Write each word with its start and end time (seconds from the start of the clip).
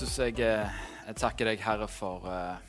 Jesus, 0.00 0.16
jeg, 0.16 0.38
eh, 0.40 0.76
jeg 1.04 1.16
takker 1.20 1.44
deg, 1.50 1.60
Herre, 1.60 1.84
for 1.92 2.24
eh, 2.24 2.60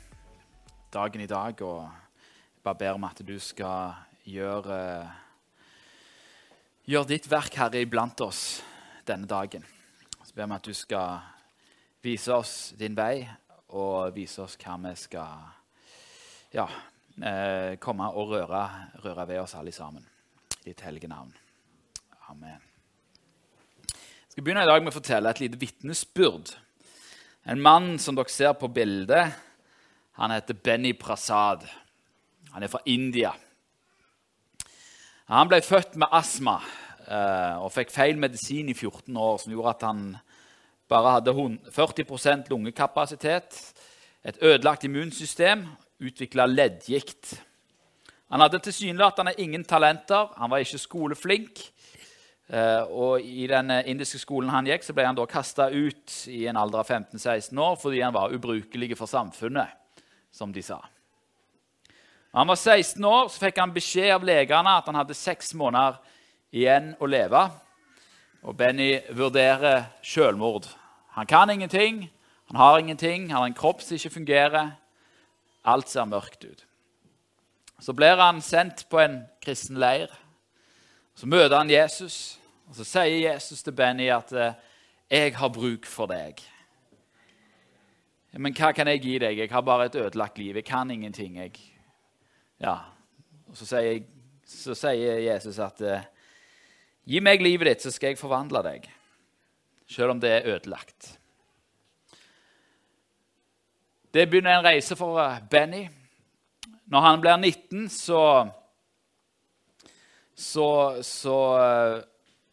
dagen 0.92 1.22
i 1.24 1.26
dag. 1.30 1.56
Og 1.64 1.78
jeg 1.80 2.60
bare 2.60 2.76
ber 2.76 2.98
om 2.98 3.04
at 3.08 3.22
du 3.24 3.38
skal 3.40 3.94
gjøre, 4.28 4.76
gjøre 6.84 7.08
ditt 7.08 7.30
verk, 7.32 7.54
Herre, 7.56 7.80
iblant 7.80 8.20
oss 8.20 8.42
denne 9.08 9.24
dagen. 9.24 9.64
Så 10.20 10.36
ber 10.36 10.50
vi 10.50 10.58
at 10.58 10.68
du 10.68 10.76
skal 10.76 11.22
vise 12.04 12.36
oss 12.36 12.52
din 12.76 12.98
vei, 12.98 13.22
og 13.80 14.12
vise 14.12 14.44
oss 14.44 14.58
hva 14.60 14.76
vi 14.82 14.92
skal 15.00 15.46
ja, 16.52 16.66
eh, 17.16 17.78
komme 17.80 18.10
og 18.12 18.34
røre, 18.34 18.66
røre 19.06 19.24
ved 19.30 19.40
oss 19.40 19.56
alle 19.56 19.72
sammen. 19.72 20.04
I 20.58 20.66
ditt 20.66 20.84
hellige 20.84 21.08
navn. 21.08 21.32
Amen. 22.28 22.60
Jeg 23.88 24.36
skal 24.36 24.44
begynne 24.44 24.66
i 24.66 24.70
dag 24.74 24.84
med 24.84 24.92
å 24.92 24.98
fortelle 24.98 25.32
et 25.32 25.40
lite 25.46 25.62
vitnesbyrd. 25.64 26.58
En 27.42 27.58
mann 27.58 27.96
som 27.98 28.14
dere 28.14 28.30
ser 28.30 28.52
på 28.54 28.68
bildet, 28.70 29.32
han 30.14 30.30
heter 30.30 30.54
Benny 30.54 30.92
Prasad. 30.94 31.64
Han 32.52 32.62
er 32.62 32.70
fra 32.70 32.78
India. 32.86 33.32
Han 35.26 35.48
ble 35.50 35.58
født 35.64 35.96
med 35.98 36.12
astma 36.14 36.60
eh, 37.08 37.56
og 37.58 37.72
fikk 37.74 37.90
feil 37.90 38.20
medisin 38.20 38.70
i 38.70 38.76
14 38.76 39.16
år, 39.16 39.40
som 39.42 39.54
gjorde 39.54 39.72
at 39.74 39.86
han 39.88 40.04
bare 40.92 41.16
hadde 41.16 41.34
40% 41.72 42.50
lungekapasitet, 42.52 43.58
et 44.22 44.38
ødelagt 44.38 44.84
immunsystem, 44.86 45.64
utvikla 45.98 46.46
leddgikt. 46.46 47.32
Han 48.30 48.44
hadde 48.44 48.60
tilsynelatende 48.62 49.34
ingen 49.42 49.64
talenter, 49.64 50.30
han 50.36 50.52
var 50.52 50.62
ikke 50.62 50.78
skoleflink. 50.78 51.64
Uh, 52.52 52.84
og 52.92 53.24
I 53.24 53.46
den 53.48 53.70
indiske 53.88 54.18
skolen 54.20 54.52
han 54.52 54.66
gikk, 54.68 54.84
så 54.84 54.92
ble 54.92 55.06
han 55.08 55.16
da 55.16 55.24
kasta 55.24 55.70
ut 55.72 56.16
i 56.28 56.44
en 56.50 56.58
alder 56.60 56.82
av 56.82 56.90
15-16 56.90 57.56
år 57.56 57.78
fordi 57.80 58.02
han 58.04 58.12
var 58.12 58.34
ubrukelig 58.34 58.92
for 58.98 59.08
samfunnet, 59.08 59.72
som 60.28 60.52
de 60.52 60.60
sa. 60.64 60.82
Når 62.32 62.38
han 62.38 62.48
var 62.48 62.60
16 62.60 63.04
år, 63.04 63.28
så 63.28 63.44
fikk 63.46 63.60
han 63.60 63.72
beskjed 63.72 64.12
av 64.14 64.24
legene 64.24 64.76
at 64.76 64.86
han 64.88 64.96
hadde 65.00 65.16
seks 65.16 65.54
måneder 65.56 65.96
igjen 66.52 66.92
å 67.00 67.08
leve. 67.08 67.42
Og 68.42 68.56
Benny 68.56 68.98
vurderer 69.12 69.86
selvmord. 70.04 70.66
Han 71.16 71.28
kan 71.28 71.50
ingenting, 71.52 72.06
han 72.48 72.60
har 72.60 72.78
ingenting, 72.78 73.30
han 73.30 73.42
har 73.42 73.46
en 73.50 73.56
kropp 73.56 73.80
som 73.84 73.96
ikke 73.96 74.16
fungerer. 74.16 74.72
Alt 75.64 75.88
ser 75.88 76.08
mørkt 76.08 76.44
ut. 76.44 76.64
Så 77.80 77.92
blir 77.92 78.16
han 78.16 78.40
sendt 78.40 78.86
på 78.88 79.00
en 79.00 79.22
kristen 79.44 79.80
leir. 79.80 80.08
Så 81.14 81.28
møter 81.28 81.56
han 81.58 81.70
Jesus, 81.70 82.38
og 82.72 82.76
så 82.80 82.86
sier 82.88 83.18
Jesus 83.20 83.60
til 83.60 83.74
Benny 83.76 84.06
at 84.08 84.30
eh, 84.32 84.54
'Jeg 85.10 85.34
har 85.36 85.48
bruk 85.48 85.84
for 85.84 86.06
deg'. 86.06 86.40
Men 88.32 88.54
hva 88.54 88.72
kan 88.72 88.88
jeg 88.88 89.02
gi 89.02 89.18
deg? 89.18 89.38
Jeg 89.38 89.50
har 89.50 89.60
bare 89.60 89.86
et 89.86 89.94
ødelagt 89.94 90.38
liv. 90.38 90.54
Jeg 90.54 90.64
kan 90.64 90.90
ingenting. 90.90 91.36
Jeg. 91.36 91.52
Ja. 92.60 92.76
Og 93.46 93.56
så 93.56 93.66
sier, 93.66 94.02
så 94.46 94.74
sier, 94.74 95.18
Jesus 95.18 95.58
at 95.58 95.80
eh, 95.80 96.00
'Gi 97.04 97.20
meg 97.20 97.42
livet 97.42 97.66
ditt, 97.66 97.82
så 97.82 97.90
skal 97.90 98.08
jeg 98.08 98.18
forvandle 98.18 98.62
deg', 98.62 98.88
selv 99.86 100.10
om 100.10 100.20
det 100.20 100.30
er 100.30 100.54
ødelagt. 100.54 101.18
Det 104.14 104.30
begynner 104.30 104.58
en 104.58 104.64
reise 104.64 104.96
for 104.96 105.20
eh, 105.20 105.44
Benny. 105.50 105.88
Når 106.86 107.00
han 107.00 107.20
blir 107.20 107.36
19, 107.36 107.88
så 107.88 108.48
så, 110.34 111.02
så 111.02 111.36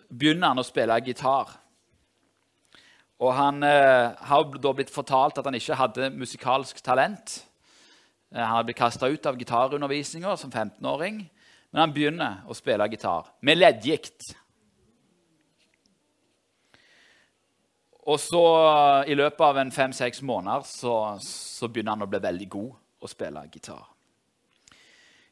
begynner 0.09 0.51
han 0.51 0.61
å 0.61 0.65
spille 0.65 0.97
gitar. 1.05 1.53
Og 3.19 3.33
han 3.35 3.63
eh, 3.67 4.15
har 4.29 4.59
da 4.63 4.73
blitt 4.75 4.93
fortalt 4.93 5.39
at 5.39 5.47
han 5.47 5.57
ikke 5.57 5.77
hadde 5.79 6.11
musikalsk 6.15 6.79
talent. 6.83 7.41
Uh, 8.29 8.39
han 8.39 8.55
har 8.59 8.67
blitt 8.67 8.79
kasta 8.79 9.09
ut 9.09 9.25
av 9.25 9.39
gitarundervisninga 9.39 10.35
som 10.37 10.51
15-åring, 10.51 11.23
men 11.71 11.81
han 11.81 11.93
begynner 11.93 12.45
å 12.47 12.55
spille 12.55 12.87
gitar 12.93 13.31
med 13.41 13.57
leddgikt. 13.57 14.29
Og 18.09 18.17
så, 18.21 18.43
i 19.05 19.17
løpet 19.17 19.45
av 19.45 19.59
en 19.61 19.73
fem-seks 19.73 20.23
måneder, 20.25 20.63
så, 20.65 20.93
så 21.21 21.67
begynner 21.67 21.97
han 21.97 22.07
å 22.07 22.09
bli 22.09 22.21
veldig 22.23 22.47
god 22.49 23.03
å 23.03 23.09
spille 23.09 23.43
gitar. 23.51 23.83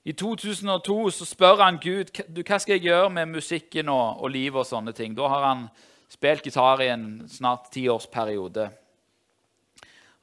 I 0.07 0.13
2002 0.13 1.09
så 1.11 1.25
spør 1.27 1.59
han 1.65 1.77
Gud 1.83 2.13
hva 2.15 2.57
skal 2.63 2.77
jeg 2.77 2.85
gjøre 2.85 3.09
med 3.11 3.27
musikken 3.27 3.89
og, 3.91 4.21
og 4.23 4.29
livet. 4.31 4.61
og 4.61 4.65
sånne 4.69 4.93
ting. 4.95 5.15
Da 5.17 5.27
har 5.27 5.43
han 5.43 5.65
spilt 6.07 6.45
gitar 6.47 6.79
i 6.79 6.87
en 6.93 7.25
snart 7.27 7.67
tiårsperiode. 7.73 8.69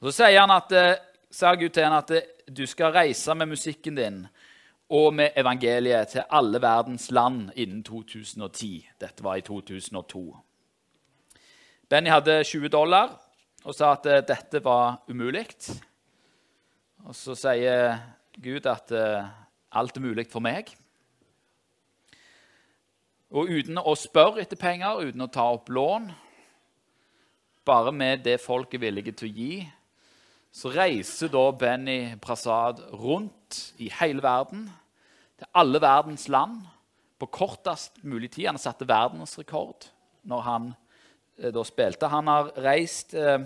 Så 0.01 0.11
sier, 0.11 0.39
han 0.39 0.55
at, 0.55 0.73
eh, 0.73 0.97
sier 1.29 1.61
Gud 1.61 1.69
til 1.69 1.85
han 1.85 1.99
at 1.99 2.15
eh, 2.17 2.25
du 2.49 2.65
skal 2.65 2.95
reise 2.97 3.35
med 3.37 3.51
musikken 3.53 3.95
din 3.95 4.17
og 4.89 5.13
med 5.13 5.37
evangeliet 5.37 6.15
til 6.15 6.25
alle 6.29 6.61
verdens 6.61 7.11
land 7.11 7.53
innen 7.55 7.83
2010. 7.83 8.89
Dette 9.01 9.23
var 9.23 9.37
i 9.37 9.45
2002. 9.45 10.25
Benny 11.89 12.09
hadde 12.09 12.41
20 12.43 12.73
dollar 12.73 13.19
og 13.63 13.77
sa 13.77 13.93
at 13.93 14.09
eh, 14.09 14.25
dette 14.25 14.65
var 14.65 15.03
umulig. 15.09 15.45
Og 17.05 17.13
så 17.13 17.37
sier 17.37 17.99
Gud 18.41 18.65
at 18.65 18.91
Alt 19.75 19.97
er 19.97 20.05
mulig 20.05 20.27
for 20.31 20.43
meg. 20.43 20.69
Og 23.35 23.49
uten 23.51 23.81
å 23.81 23.95
spørre 23.99 24.39
etter 24.45 24.59
penger, 24.59 25.09
uten 25.09 25.25
å 25.25 25.31
ta 25.31 25.49
opp 25.51 25.67
lån, 25.73 26.07
bare 27.65 27.91
med 27.91 28.23
det 28.23 28.37
folk 28.39 28.73
er 28.77 28.83
villige 28.85 29.11
til 29.17 29.27
å 29.27 29.35
gi, 29.35 29.55
så 30.55 30.71
reiser 30.71 31.31
da 31.33 31.43
Benny 31.51 32.15
Prasad 32.23 32.79
rundt 32.95 33.59
i 33.83 33.89
hele 33.99 34.23
verden, 34.23 34.69
til 35.35 35.51
alle 35.51 35.81
verdens 35.83 36.29
land, 36.31 36.61
på 37.19 37.27
kortest 37.31 37.99
mulig 38.03 38.31
tid. 38.31 38.47
Han 38.53 38.61
satte 38.61 38.87
verdensrekord 38.87 39.89
når 40.27 40.41
han 40.47 40.71
eh, 41.39 41.51
da 41.51 41.63
spilte. 41.67 42.11
Han 42.11 42.31
har 42.31 42.53
reist 42.63 43.15
eh, 43.19 43.43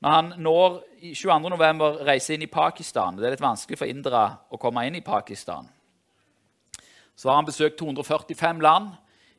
når 0.00 0.14
han 0.14 0.30
når 0.40 0.78
22.11. 1.12 1.82
reiser 2.08 2.36
inn 2.36 2.44
i 2.46 2.52
Pakistan 2.52 3.18
Det 3.18 3.26
er 3.26 3.34
litt 3.34 3.44
vanskelig 3.44 3.78
for 3.80 3.90
indere 3.90 4.24
å 4.48 4.60
komme 4.60 4.86
inn 4.88 4.96
i 4.96 5.04
Pakistan. 5.04 5.68
Så 7.16 7.28
har 7.28 7.36
han 7.36 7.48
besøkt 7.48 7.76
245 7.78 8.62
land, 8.64 8.94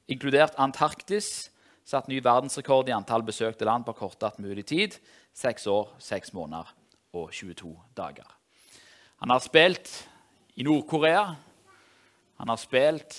inkludert 0.05 0.57
Antarktis. 0.61 1.49
Satt 1.81 2.11
ny 2.11 2.19
verdensrekord 2.21 2.89
i 2.89 2.93
antall 2.93 3.23
besøkte 3.25 3.65
land 3.65 3.87
på 3.87 3.95
kortest 3.97 4.37
mulig 4.37 4.67
tid. 4.69 4.99
Seks 5.33 5.65
år, 5.65 5.89
seks 5.97 6.29
måneder 6.37 6.69
og 7.17 7.31
22 7.33 7.73
dager. 7.97 8.27
Han 9.23 9.33
har 9.33 9.41
spilt 9.41 9.89
i 10.55 10.63
Nord-Korea. 10.63 11.23
Han 12.37 12.53
har 12.53 12.61
spilt 12.61 13.17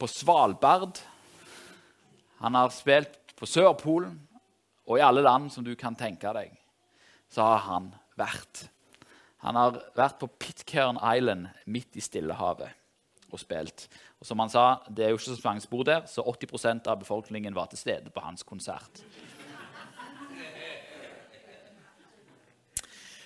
på 0.00 0.08
Svalbard. 0.08 0.96
Han 2.40 2.56
har 2.56 2.72
spilt 2.72 3.36
på 3.36 3.46
Sørpolen. 3.46 4.16
Og 4.88 4.98
i 4.98 5.04
alle 5.04 5.22
land 5.22 5.50
som 5.52 5.64
du 5.64 5.74
kan 5.76 5.96
tenke 5.98 6.32
deg, 6.32 6.54
så 7.28 7.44
har 7.44 7.64
han 7.66 7.90
vært. 8.16 8.64
Han 9.44 9.58
har 9.60 9.76
vært 9.96 10.18
på 10.18 10.30
Pitcairn 10.40 10.98
Island 10.98 11.50
midt 11.68 11.98
i 12.00 12.02
Stillehavet 12.02 12.72
og 13.28 13.40
spilt. 13.42 13.84
Og 14.18 14.26
som 14.26 14.40
han 14.40 14.50
sa, 14.50 14.80
Det 14.88 15.04
er 15.04 15.10
jo 15.12 15.18
ikke 15.20 15.36
så 15.36 15.44
mange 15.44 15.60
spor 15.60 15.84
der, 15.84 16.06
så 16.06 16.24
80% 16.24 16.88
av 16.88 16.98
befolkningen 16.98 17.54
var 17.54 17.68
til 17.68 17.78
stede 17.78 18.10
på 18.10 18.20
hans 18.24 18.42
konsert. 18.42 19.04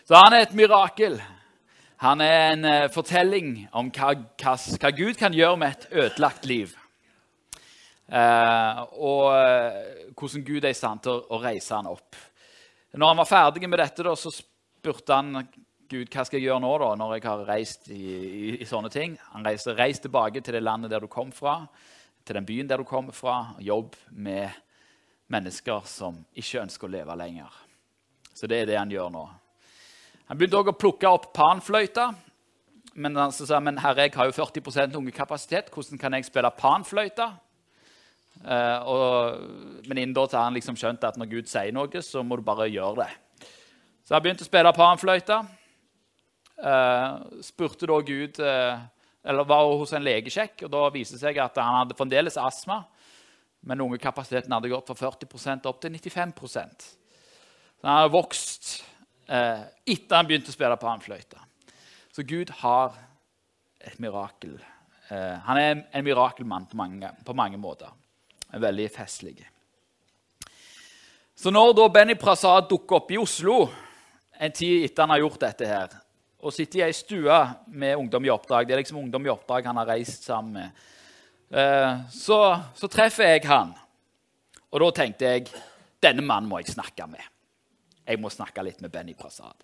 Så 0.04 0.18
han 0.18 0.34
er 0.34 0.42
et 0.42 0.54
mirakel. 0.54 1.22
Han 2.02 2.20
er 2.20 2.52
en 2.52 2.64
uh, 2.66 2.90
fortelling 2.90 3.68
om 3.72 3.88
hva, 3.94 4.16
hva 4.42 4.90
Gud 4.90 5.14
kan 5.14 5.32
gjøre 5.32 5.56
med 5.56 5.70
et 5.70 5.86
ødelagt 5.92 6.46
liv. 6.50 6.74
Uh, 8.10 8.82
og 8.98 9.26
uh, 9.30 10.14
hvordan 10.18 10.44
Gud 10.44 10.64
er 10.64 10.74
i 10.74 10.76
stand 10.76 11.04
til 11.04 11.20
å, 11.22 11.38
reise 11.40 11.76
han 11.76 11.88
opp. 11.88 12.18
Når 12.92 13.12
han 13.12 13.20
var 13.22 13.28
ferdig 13.30 13.68
med 13.70 13.80
dette, 13.80 14.04
da, 14.04 14.14
så 14.18 14.32
spurte 14.34 15.16
han 15.16 15.46
Gud 15.92 16.08
hva 16.12 16.24
skal 16.26 16.40
jeg 16.40 16.48
gjøre 16.48 16.64
nå 16.64 16.72
da, 16.82 16.90
når 16.98 17.14
jeg 17.16 17.24
har 17.28 17.44
reist 17.48 17.88
i, 17.92 18.00
i, 18.00 18.50
i 18.60 18.68
sånne 18.68 18.90
ting. 18.92 19.14
Han 19.32 19.46
reiste 19.46 19.76
reis 19.76 20.02
tilbake 20.02 20.42
til 20.44 20.58
det 20.58 20.64
landet 20.64 20.92
der 20.92 21.04
du 21.04 21.08
kom 21.12 21.32
fra, 21.36 21.60
til 22.24 22.38
den 22.38 22.48
byen 22.48 22.68
der 22.68 22.82
du 22.82 22.88
kommer 22.88 23.16
fra. 23.16 23.54
Jobb 23.60 23.96
med 24.10 24.50
mennesker 25.32 25.86
som 25.88 26.18
ikke 26.36 26.66
ønsker 26.66 26.88
å 26.88 26.92
leve 26.92 27.16
lenger. 27.16 27.62
Så 28.34 28.48
det 28.48 28.62
er 28.62 28.68
det 28.72 28.80
han 28.80 28.92
gjør 28.92 29.12
nå. 29.12 29.24
Han 30.28 30.38
begynte 30.40 30.60
også 30.60 30.72
å 30.74 30.80
plukke 30.80 31.10
opp 31.12 31.32
panfløyta. 31.36 32.10
Men 32.94 33.16
han 33.16 33.32
sa 33.32 33.60
men 33.60 33.80
herre, 33.80 34.06
jeg 34.06 34.16
har 34.16 34.28
jo 34.28 34.36
40% 34.36 34.96
lungekapasitet. 34.96 35.70
Hvordan 35.72 36.00
kan 36.00 36.16
jeg 36.16 36.28
spille 36.28 36.52
panfløyte? 36.56 37.28
Uh, 38.42 38.78
og, 38.90 39.42
men 39.86 40.00
innen 40.00 40.14
da 40.16 40.26
har 40.26 40.48
han 40.48 40.56
liksom 40.56 40.78
skjønt 40.78 41.04
at 41.06 41.18
når 41.20 41.30
Gud 41.30 41.50
sier 41.50 41.74
noe, 41.74 42.02
så 42.02 42.24
må 42.26 42.38
du 42.38 42.46
bare 42.46 42.70
gjøre 42.70 43.04
det. 43.04 43.50
Så 44.02 44.16
han 44.16 44.24
begynte 44.24 44.42
å 44.42 44.48
spille 44.48 44.74
panfløyte. 44.76 45.38
Uh, 46.62 47.40
spurte 47.42 47.88
da 47.90 47.96
Gud 48.06 48.36
uh, 48.38 48.76
Eller 49.26 49.46
var 49.48 49.66
hos 49.80 49.94
en 49.96 50.04
legesjekk, 50.04 50.66
og 50.66 50.70
da 50.74 50.82
viste 50.94 51.16
det 51.16 51.22
seg 51.24 51.38
at 51.42 51.58
han 51.58 51.80
hadde 51.80 51.96
fremdeles 51.98 52.38
astma. 52.38 52.82
Men 53.62 53.78
lungekapasiteten 53.78 54.52
hadde 54.52 54.70
gått 54.72 54.90
fra 54.90 55.10
40% 55.12 55.68
opp 55.70 55.78
til 55.82 55.94
95 55.94 56.32
Så 56.42 57.86
han 57.86 58.00
har 58.00 58.10
vokst 58.10 58.72
eh, 59.30 59.62
etter 59.86 60.18
han 60.18 60.26
begynte 60.26 60.50
å 60.50 60.56
spille 60.56 60.78
panfløyte. 60.82 61.38
Så 62.12 62.24
Gud 62.26 62.50
har 62.62 62.96
et 63.78 63.98
mirakel. 64.02 64.56
Eh, 65.08 65.38
han 65.46 65.60
er 65.60 65.68
en, 65.70 65.84
en 65.92 66.06
mirakelmann 66.06 66.66
på 66.66 66.78
mange, 66.78 67.12
på 67.24 67.36
mange 67.38 67.60
måter. 67.60 67.90
En 68.52 68.62
veldig 68.62 68.88
festlig. 68.92 69.38
Så 71.34 71.50
når 71.50 71.72
da 71.74 71.88
Benny 71.90 72.14
Prasad 72.20 72.68
dukker 72.70 73.00
opp 73.00 73.10
i 73.10 73.18
Oslo 73.18 73.64
en 74.42 74.52
tid 74.54 74.84
etter 74.86 75.04
han 75.04 75.14
har 75.14 75.22
gjort 75.22 75.40
dette 75.42 75.68
her, 75.68 75.94
og 76.42 76.54
sitter 76.54 76.80
i 76.80 76.84
ei 76.88 76.94
stue 76.96 77.38
med 77.70 77.96
Ungdom 77.96 78.24
i 78.26 78.30
oppdrag 78.34 78.66
Det 78.66 78.74
er 78.74 78.80
liksom 78.80 78.98
Ungdom 78.98 79.26
i 79.26 79.30
oppdrag 79.30 79.68
han 79.70 79.78
har 79.78 79.86
reist 79.92 80.26
sammen 80.26 80.56
med. 80.56 80.80
Eh, 81.54 82.00
så, 82.10 82.38
så 82.74 82.90
treffer 82.90 83.30
jeg 83.30 83.44
han. 83.46 83.70
Og 84.72 84.82
da 84.82 84.88
tenkte 84.96 85.28
jeg 85.28 85.52
denne 86.02 86.24
mannen 86.26 86.50
må 86.50 86.58
jeg 86.58 86.72
snakke 86.74 87.06
med. 87.06 87.22
Jeg 88.02 88.18
må 88.18 88.30
snakke 88.32 88.64
litt 88.66 88.82
med 88.82 88.90
Benny 88.90 89.14
Prasad. 89.14 89.54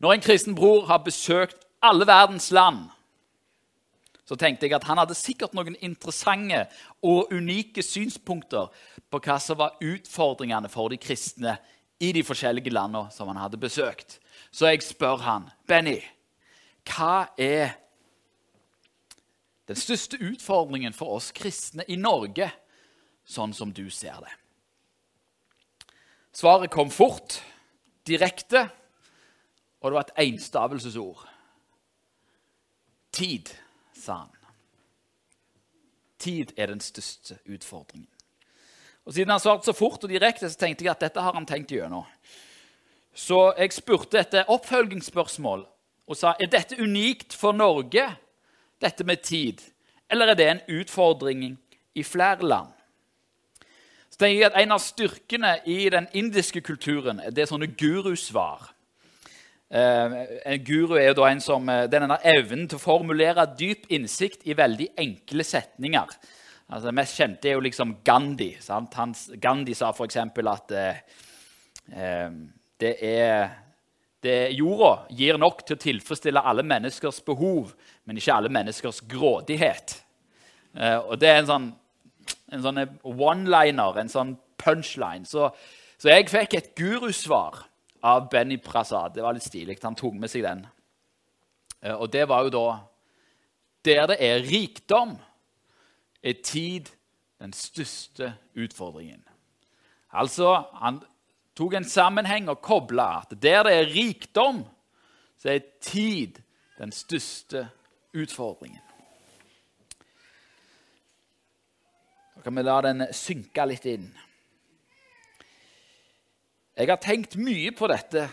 Når 0.00 0.14
en 0.14 0.24
kristen 0.24 0.56
bror 0.56 0.86
har 0.88 1.04
besøkt 1.04 1.66
alle 1.84 2.08
verdens 2.08 2.48
land, 2.56 2.86
så 4.26 4.34
tenkte 4.34 4.66
jeg 4.66 4.74
at 4.74 4.86
han 4.88 4.98
hadde 4.98 5.14
sikkert 5.14 5.54
noen 5.54 5.76
interessante 5.86 6.64
og 7.06 7.30
unike 7.30 7.82
synspunkter 7.84 8.72
på 9.10 9.20
hva 9.22 9.38
som 9.42 9.60
var 9.60 9.78
utfordringene 9.78 10.70
for 10.72 10.90
de 10.90 10.98
kristne 10.98 11.54
i 12.02 12.10
de 12.12 12.24
forskjellige 12.26 12.74
landene 12.74 13.12
som 13.14 13.30
han 13.30 13.38
hadde 13.38 13.60
besøkt. 13.60 14.18
Så 14.50 14.66
jeg 14.72 14.82
spør 14.82 15.22
han, 15.22 15.46
Benny, 15.68 16.00
hva 16.90 17.28
er 17.38 17.76
den 19.66 19.78
største 19.78 20.18
utfordringen 20.22 20.94
for 20.94 21.16
oss 21.18 21.32
kristne 21.34 21.86
i 21.90 21.98
Norge, 21.98 22.50
sånn 23.26 23.54
som 23.54 23.72
du 23.74 23.86
ser 23.94 24.18
det? 24.26 24.34
Svaret 26.36 26.70
kom 26.74 26.90
fort, 26.92 27.38
direkte, 28.06 28.66
og 29.80 29.88
det 29.88 29.96
var 29.96 30.04
et 30.04 30.26
enstavelsesord. 30.26 31.22
Tid, 33.16 33.54
sa 34.06 34.22
han. 34.24 34.32
Tid 36.22 36.54
er 36.56 36.70
den 36.72 36.80
største 36.80 37.38
utfordringen. 37.44 38.08
Og 39.06 39.14
Siden 39.14 39.30
han 39.30 39.40
svarte 39.40 39.68
så 39.68 39.74
fort 39.76 40.02
og 40.02 40.10
direkte, 40.10 40.48
så 40.50 40.58
tenkte 40.58 40.84
jeg 40.84 40.90
at 40.96 41.02
dette 41.04 41.22
har 41.22 41.34
han 41.36 41.46
tenkt 41.46 41.70
gjennom. 41.70 42.06
Så 43.16 43.52
jeg 43.56 43.72
spurte 43.72 44.18
etter 44.20 44.50
oppfølgingsspørsmål 44.52 45.62
og 46.06 46.18
sa 46.18 46.34
er 46.38 46.50
dette 46.50 46.78
unikt 46.78 47.34
for 47.34 47.56
Norge, 47.56 48.04
dette 48.82 49.06
med 49.06 49.22
tid, 49.24 49.62
eller 50.10 50.32
er 50.32 50.38
det 50.38 50.48
en 50.50 50.64
utfordring 50.80 51.46
i 51.94 52.02
flere 52.02 52.46
land? 52.46 52.74
Så 54.10 54.20
tenker 54.20 54.40
jeg 54.40 54.50
at 54.50 54.62
En 54.62 54.72
av 54.72 54.80
styrkene 54.80 55.52
i 55.66 55.88
den 55.90 56.06
indiske 56.12 56.60
kulturen 56.60 57.20
det 57.30 57.42
er 57.42 57.50
sånne 57.50 57.72
gurusvar. 57.78 58.75
Eh, 59.70 60.16
en 60.46 60.64
guru 60.64 60.94
er 60.94 61.08
jo 61.08 61.18
da 61.18 61.28
en 61.30 61.40
som, 61.42 61.68
eh, 61.68 61.86
denne 61.90 62.18
evnen 62.22 62.68
til 62.68 62.78
å 62.78 62.82
formulere 62.82 63.46
dyp 63.58 63.88
innsikt 63.90 64.46
i 64.46 64.54
veldig 64.54 64.92
enkle 64.96 65.44
setninger. 65.44 66.06
Altså, 66.70 66.86
det 66.86 66.94
mest 66.94 67.18
kjente 67.18 67.48
er 67.48 67.54
jo 67.54 67.60
liksom 67.60 67.96
Gandhi. 68.04 68.56
Hans, 68.68 69.30
Gandhi 69.38 69.74
sa 69.74 69.90
f.eks. 69.90 70.16
at 70.16 70.72
eh, 70.72 70.96
eh, 71.92 72.30
det 72.78 72.94
er 73.02 73.50
Jorda 74.50 75.06
gir 75.14 75.38
nok 75.38 75.62
til 75.66 75.76
å 75.76 75.82
tilfredsstille 75.82 76.42
alle 76.42 76.64
menneskers 76.66 77.20
behov, 77.26 77.74
men 78.04 78.18
ikke 78.18 78.34
alle 78.34 78.50
menneskers 78.50 79.00
grådighet. 79.06 80.00
Eh, 80.74 80.98
og 80.98 81.20
det 81.20 81.30
er 81.30 81.38
en 81.42 81.50
sånn, 81.50 81.68
en 82.52 82.64
sånn 82.64 82.82
one-liner, 83.02 84.00
en 84.02 84.10
sånn 84.10 84.34
punchline. 84.58 85.26
Så, 85.26 85.50
så 85.98 86.10
jeg 86.10 86.30
fikk 86.32 86.58
et 86.58 86.72
gurusvar 86.78 87.62
av 88.06 88.28
Benny 88.30 88.58
Prasad. 88.58 89.14
Det 89.14 89.22
var 89.24 89.34
litt 89.34 89.46
stilig. 89.46 89.78
Han 89.82 89.98
tok 89.98 90.14
med 90.20 90.30
seg 90.30 90.44
den. 90.46 90.62
Eh, 91.82 91.94
og 91.94 92.10
det 92.12 92.26
var 92.30 92.46
jo 92.46 92.54
da 92.54 92.66
Der 93.86 94.06
det 94.10 94.16
er 94.18 94.40
rikdom, 94.42 95.12
er 96.22 96.34
tid 96.42 96.88
den 97.38 97.52
største 97.52 98.32
utfordringen. 98.56 99.22
Altså, 100.10 100.64
Han 100.72 101.02
tok 101.54 101.74
en 101.74 101.84
sammenheng 101.84 102.48
og 102.48 102.60
kobla 102.62 103.20
at 103.20 103.42
der 103.42 103.62
det 103.62 103.72
er 103.72 103.94
rikdom, 103.94 104.64
så 105.38 105.50
er 105.54 105.60
tid 105.80 106.42
den 106.78 106.92
største 106.92 107.68
utfordringen. 108.14 108.82
Da 112.34 112.42
kan 112.42 112.56
vi 112.56 112.62
la 112.62 112.80
den 112.82 113.06
synke 113.12 113.66
litt 113.66 113.86
inn. 113.86 114.10
Jeg 116.76 116.90
har 116.90 116.98
tenkt 117.00 117.38
mye 117.40 117.70
på 117.72 117.88
dette 117.88 118.26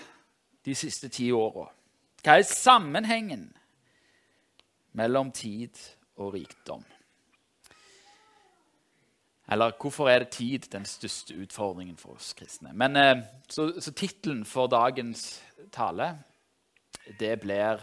de 0.68 0.74
siste 0.76 1.08
ti 1.08 1.30
åra. 1.32 1.70
Hva 2.24 2.34
er 2.36 2.48
sammenhengen 2.48 3.46
mellom 5.00 5.30
tid 5.32 5.80
og 6.20 6.34
rikdom? 6.36 6.84
Eller 9.48 9.72
hvorfor 9.80 10.10
er 10.12 10.26
det 10.26 10.36
tid 10.36 10.68
den 10.76 10.84
største 10.88 11.38
utfordringen 11.40 11.96
for 12.00 12.18
oss 12.20 12.34
kristne? 12.36 12.74
Men, 12.76 13.00
eh, 13.00 13.24
så 13.48 13.80
så 13.80 13.92
tittelen 13.92 14.44
for 14.46 14.68
dagens 14.68 15.42
tale, 15.72 16.20
det 17.20 17.40
blir 17.40 17.80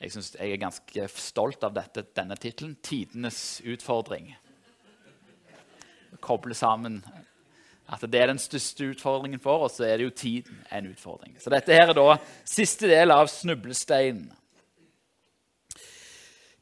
Jeg 0.00 0.12
synes 0.12 0.34
jeg 0.34 0.52
er 0.52 0.56
ganske 0.56 1.08
stolt 1.08 1.62
av 1.64 1.72
dette, 1.72 2.02
denne 2.02 2.34
tittelen 2.34 2.76
'Tidenes 2.76 3.62
utfordring'. 3.64 4.34
Koble 6.20 6.54
sammen 6.54 7.04
at 7.92 8.04
det 8.08 8.20
er 8.22 8.30
den 8.30 8.40
største 8.40 8.86
utfordringen 8.94 9.40
for 9.42 9.66
oss, 9.66 9.76
så 9.76 9.84
er 9.84 9.98
det 10.00 10.06
jo 10.06 10.14
tiden 10.16 10.62
en 10.72 10.88
utfordring. 10.88 11.36
Så 11.40 11.52
dette 11.52 11.74
her 11.76 11.90
er 11.90 11.98
da 11.98 12.16
siste 12.48 12.88
del 12.88 13.12
av 13.12 13.28
snublesteinen. 13.28 14.30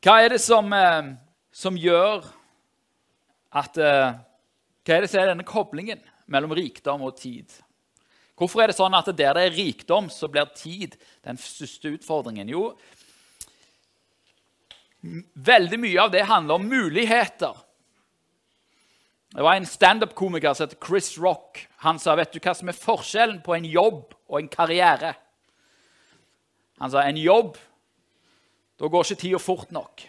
Hva 0.03 0.17
er 0.25 0.35
det 0.35 0.41
som, 0.43 0.73
eh, 0.73 1.13
som 1.53 1.77
gjør 1.79 2.25
at 3.53 3.79
eh, 3.79 4.19
Hva 4.81 4.97
er 4.97 5.05
det 5.05 5.11
som 5.13 5.21
er 5.21 5.29
denne 5.29 5.45
koblingen 5.47 6.01
mellom 6.27 6.55
rikdom 6.57 7.03
og 7.05 7.19
tid? 7.21 7.53
Hvorfor 8.35 8.63
er 8.63 8.71
det 8.71 8.79
sånn 8.79 8.97
at 8.97 9.11
der 9.13 9.37
det 9.37 9.43
er 9.45 9.53
rikdom, 9.53 10.09
så 10.09 10.27
blir 10.33 10.49
tid 10.57 10.97
den 11.23 11.37
største 11.39 11.93
utfordringen? 11.93 12.49
Jo, 12.49 12.73
veldig 15.37 15.79
mye 15.79 16.01
av 16.01 16.15
det 16.15 16.25
handler 16.25 16.57
om 16.57 16.65
muligheter. 16.73 17.61
Det 19.31 19.43
var 19.43 19.55
en 19.55 19.67
standup-komiker 19.67 20.55
som 20.55 20.67
heter 20.67 20.87
Chris 20.87 21.19
Rock. 21.19 21.69
Han 21.87 21.99
sa 22.03 22.17
vet 22.19 22.33
du 22.35 22.41
hva 22.43 22.55
som 22.57 22.71
er 22.71 22.79
forskjellen 22.79 23.43
på 23.47 23.55
en 23.55 23.67
jobb 23.69 24.15
og 24.27 24.41
en 24.41 24.51
karriere. 24.51 25.13
Han 26.81 26.91
sa 26.91 27.05
en 27.05 27.21
jobb 27.21 27.59
Da 28.81 28.89
går 28.89 29.05
ikke 29.05 29.21
tida 29.21 29.39
fort 29.39 29.73
nok. 29.77 30.03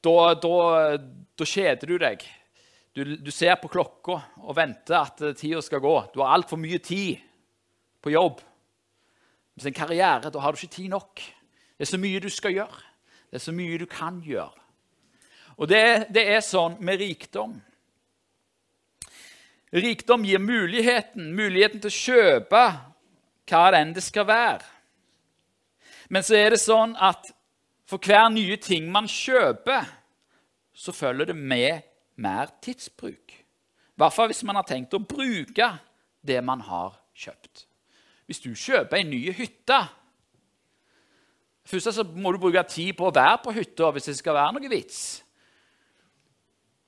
Da, 0.00 0.12
da, 0.40 0.52
da 1.36 1.44
kjeder 1.44 1.90
du 1.90 1.98
deg. 2.00 2.22
Du, 2.96 3.02
du, 3.20 3.28
ser 3.30 3.58
på 3.60 3.68
klokka 3.68 4.16
og 4.40 4.56
venter 4.56 4.96
at 4.96 5.20
tida 5.36 5.60
skal 5.60 5.82
gå. 5.84 5.92
Du 6.14 6.22
har 6.22 6.32
altfor 6.32 6.56
mye 6.56 6.80
tid 6.80 7.20
på 8.00 8.14
jobb. 8.14 8.40
Mens 9.52 9.68
en 9.68 9.76
karriere, 9.76 10.32
da 10.32 10.40
har 10.40 10.56
du 10.56 10.62
ikke 10.62 10.78
tid 10.78 10.88
nok. 10.88 11.20
Det 11.76 11.84
er 11.84 11.92
så 11.92 12.00
mye 12.00 12.24
du 12.24 12.30
skal 12.32 12.56
gjøre. 12.56 12.80
Det 13.28 13.36
er 13.42 13.44
så 13.44 13.52
mye 13.52 13.76
du 13.76 13.84
kan 13.84 14.22
gjøre. 14.24 14.59
Og 15.60 15.68
det, 15.68 16.08
det 16.08 16.24
er 16.32 16.40
sånn 16.44 16.78
med 16.80 17.02
rikdom. 17.02 17.58
Rikdom 19.70 20.24
gir 20.26 20.40
muligheten, 20.42 21.30
muligheten 21.36 21.82
til 21.82 21.92
å 21.92 21.98
kjøpe 21.98 22.62
hva 23.50 23.64
det 23.70 23.82
enn 23.82 23.92
det 23.94 24.02
skal 24.02 24.26
være. 24.26 24.64
Men 26.10 26.24
så 26.26 26.38
er 26.40 26.54
det 26.54 26.62
sånn 26.62 26.96
at 26.98 27.28
for 27.90 28.02
hver 28.02 28.30
nye 28.32 28.56
ting 28.62 28.88
man 28.90 29.06
kjøper, 29.10 29.86
så 30.74 30.94
følger 30.96 31.30
det 31.30 31.36
med 31.36 31.86
mer 32.20 32.50
tidsbruk. 32.64 33.36
I 33.36 34.00
hvert 34.00 34.16
fall 34.16 34.30
hvis 34.30 34.42
man 34.48 34.56
har 34.56 34.66
tenkt 34.66 34.96
å 34.96 35.02
bruke 35.04 35.68
det 36.24 36.40
man 36.44 36.62
har 36.64 36.96
kjøpt. 37.12 37.66
Hvis 38.26 38.40
du 38.42 38.54
kjøper 38.54 39.00
en 39.00 39.10
ny 39.12 39.24
hytte 39.34 39.80
Først 41.70 41.92
så 41.94 42.02
må 42.02 42.32
du 42.32 42.40
bruke 42.40 42.62
tid 42.66 42.96
på 42.98 43.06
å 43.06 43.14
være 43.14 43.36
på 43.44 43.52
hytta 43.54 43.92
hvis 43.94 44.08
det 44.08 44.16
skal 44.18 44.34
være 44.34 44.56
noe 44.56 44.70
vits. 44.72 45.20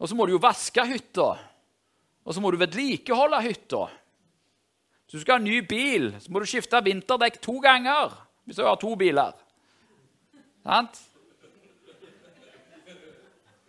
Og 0.03 0.11
så 0.11 0.19
må 0.19 0.27
du 0.27 0.35
jo 0.35 0.43
vaske 0.43 0.83
hytta. 0.91 1.29
Og 2.27 2.35
så 2.35 2.43
må 2.43 2.51
du 2.51 2.59
vedlikeholde 2.59 3.39
hytta. 3.45 3.85
Hvis 5.07 5.21
du 5.21 5.23
skal 5.23 5.39
ha 5.39 5.45
ny 5.45 5.61
bil, 5.69 6.11
så 6.19 6.33
må 6.33 6.43
du 6.43 6.49
skifte 6.51 6.81
vinterdekk 6.83 7.39
to 7.43 7.59
ganger 7.63 8.15
hvis 8.43 8.59
du 8.59 8.65
har 8.67 8.79
to 8.83 8.97
biler. 8.99 9.37
Sant? 10.67 10.99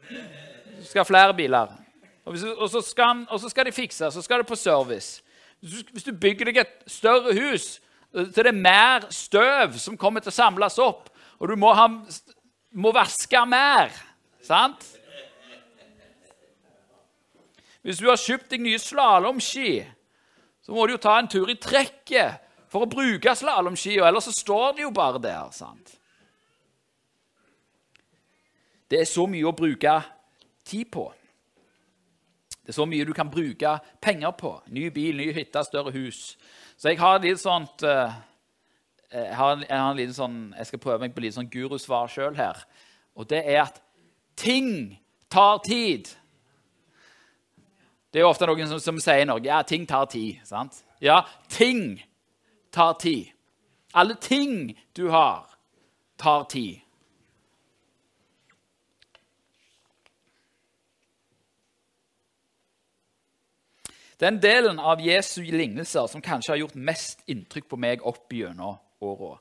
Du 0.10 0.86
skal 0.88 1.04
ha 1.04 1.06
flere 1.06 1.36
biler. 1.38 1.76
Og, 2.26 2.34
hvis, 2.34 2.48
og, 2.48 2.66
så 2.72 2.82
skal, 2.82 3.26
og, 3.30 3.38
så 3.44 3.52
skal, 3.52 3.68
de 3.68 3.76
fikse, 3.76 4.10
så 4.12 4.22
skal 4.26 4.42
det 4.42 4.50
på 4.50 4.58
service. 4.58 5.22
Hvis 5.62 6.08
du, 6.08 6.12
bygger 6.18 6.50
deg 6.50 6.64
et 6.64 6.74
større 6.90 7.36
hus, 7.38 7.78
så 8.14 8.42
er 8.42 8.50
det 8.50 8.56
mer 8.58 9.06
støv 9.14 9.78
som 9.82 9.98
kommer 10.00 10.24
til 10.24 10.34
å 10.34 10.36
samles 10.36 10.80
opp. 10.82 11.12
Og 11.38 11.54
du 11.54 11.56
må, 11.60 11.74
ha, 11.78 11.88
må 12.74 12.94
vaske 12.96 13.46
mer. 13.50 13.94
Sant? 14.44 14.86
Hvis 17.84 18.00
du 18.00 18.08
har 18.08 18.20
kjøpt 18.20 18.50
deg 18.54 18.64
nye 18.64 18.80
slalåmski, 18.80 19.84
så 20.64 20.72
må 20.76 20.86
du 20.88 20.96
jo 20.96 21.02
ta 21.04 21.18
en 21.20 21.28
tur 21.28 21.50
i 21.52 21.60
trekket 21.60 22.40
for 22.72 22.86
å 22.86 22.90
bruke 22.90 23.36
slalåmskia, 23.38 24.08
ellers 24.08 24.30
så 24.30 24.34
står 24.34 24.78
de 24.78 24.86
jo 24.86 24.94
bare 24.96 25.20
der. 25.22 25.52
sant? 25.52 25.98
Det 28.90 29.02
er 29.02 29.10
så 29.10 29.28
mye 29.30 29.46
å 29.50 29.56
bruke 29.58 29.98
tid 30.66 30.90
på. 30.94 31.06
Det 32.64 32.72
er 32.72 32.78
så 32.80 32.86
mye 32.88 33.06
du 33.06 33.12
kan 33.14 33.30
bruke 33.30 33.76
penger 34.02 34.32
på. 34.40 34.56
Ny 34.72 34.88
bil, 34.96 35.18
ny 35.20 35.32
hytte, 35.36 35.64
større 35.68 35.92
hus. 35.92 36.38
Så 36.78 36.94
jeg 36.94 37.02
har 37.02 37.20
litt 37.20 37.42
sånt 37.42 37.84
uh, 37.84 38.14
jeg, 39.12 39.36
har, 39.36 39.60
jeg, 39.62 39.78
har 39.78 39.98
litt 39.98 40.16
sånn, 40.16 40.38
jeg 40.58 40.70
skal 40.70 40.82
prøve 40.82 41.04
meg 41.04 41.14
på 41.14 41.22
litt 41.26 41.36
sånn 41.36 41.52
gurusvar 41.52 42.08
sjøl 42.10 42.38
her. 42.40 42.64
Og 43.20 43.28
det 43.30 43.44
er 43.44 43.66
at 43.68 43.82
ting 44.40 44.96
tar 45.30 45.60
tid. 45.68 46.10
Det 48.14 48.20
er 48.22 48.28
jo 48.28 48.30
ofte 48.30 48.46
noen 48.46 48.68
som, 48.70 48.78
som 48.78 49.00
sier 49.02 49.26
noe. 49.26 49.42
Ja, 49.42 49.64
ting 49.66 49.88
tar 49.90 50.06
tid. 50.06 50.38
sant? 50.46 50.84
Ja, 51.02 51.24
ting 51.50 51.98
tar 52.70 52.94
tid. 53.02 53.32
Alle 53.94 54.14
ting 54.22 54.76
du 54.94 55.08
har, 55.10 55.48
tar 56.22 56.44
tid. 56.50 56.84
Den 64.22 64.38
delen 64.40 64.78
av 64.80 65.02
Jesu 65.02 65.42
lignelser 65.42 66.06
som 66.08 66.22
kanskje 66.22 66.54
har 66.54 66.62
gjort 66.62 66.78
mest 66.78 67.26
inntrykk 67.26 67.66
på 67.74 67.80
meg 67.82 68.06
opp 68.08 68.30
gjennom 68.32 68.78
åra, 69.04 69.40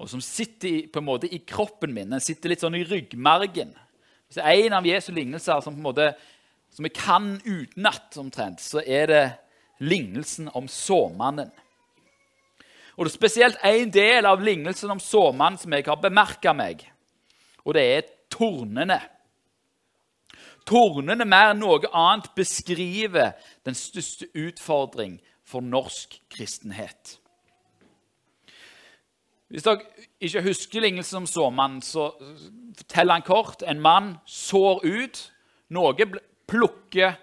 og 0.00 0.08
som 0.10 0.24
sitter 0.24 0.88
på 0.90 0.98
en 1.02 1.06
måte 1.06 1.28
i 1.28 1.42
kroppen 1.46 1.92
min, 1.94 2.10
den 2.10 2.24
sitter 2.24 2.50
litt 2.50 2.64
sånn 2.64 2.74
i 2.80 2.84
ryggmargen 2.84 3.76
Hvis 4.26 4.40
det 4.40 4.42
er 4.42 4.64
en 4.64 4.80
av 4.80 4.88
Jesu 4.88 5.12
lignelser 5.14 5.60
som, 5.62 5.76
på 5.76 5.78
en 5.78 5.86
måte, 5.86 6.08
som 6.76 6.84
vi 6.84 6.92
kan 6.92 7.40
utenat, 7.44 8.16
omtrent, 8.20 8.60
så 8.60 8.82
er 8.84 9.06
det 9.08 9.24
lignelsen 9.80 10.50
om 10.54 10.68
såmannen. 10.68 11.48
Og 12.96 13.04
det 13.04 13.12
er 13.12 13.16
spesielt 13.16 13.64
én 13.64 13.92
del 13.92 14.28
av 14.28 14.44
lignelsen 14.44 14.92
om 14.92 15.00
såmannen 15.00 15.60
som 15.60 15.72
jeg 15.72 15.86
har 15.88 16.00
bemerka 16.00 16.52
meg, 16.56 16.84
og 17.64 17.76
det 17.76 17.84
er 17.94 18.10
tornene. 18.32 19.00
Tornene 20.68 21.24
mer 21.24 21.54
enn 21.54 21.62
noe 21.62 21.88
annet 21.92 22.28
beskriver 22.36 23.32
den 23.64 23.76
største 23.78 24.28
utfordring 24.34 25.20
for 25.46 25.64
norsk 25.64 26.18
kristenhet. 26.32 27.16
Hvis 29.48 29.62
dere 29.62 29.84
ikke 30.20 30.42
husker 30.42 30.82
lignelsen 30.82 31.22
om 31.22 31.28
såmannen, 31.30 31.80
så 31.82 32.10
forteller 32.76 33.14
han 33.14 33.24
kort. 33.24 33.62
En 33.62 33.80
mann 33.80 34.16
sår 34.26 34.82
ut. 34.82 35.20
Noe 35.70 35.94
plukker 36.46 37.16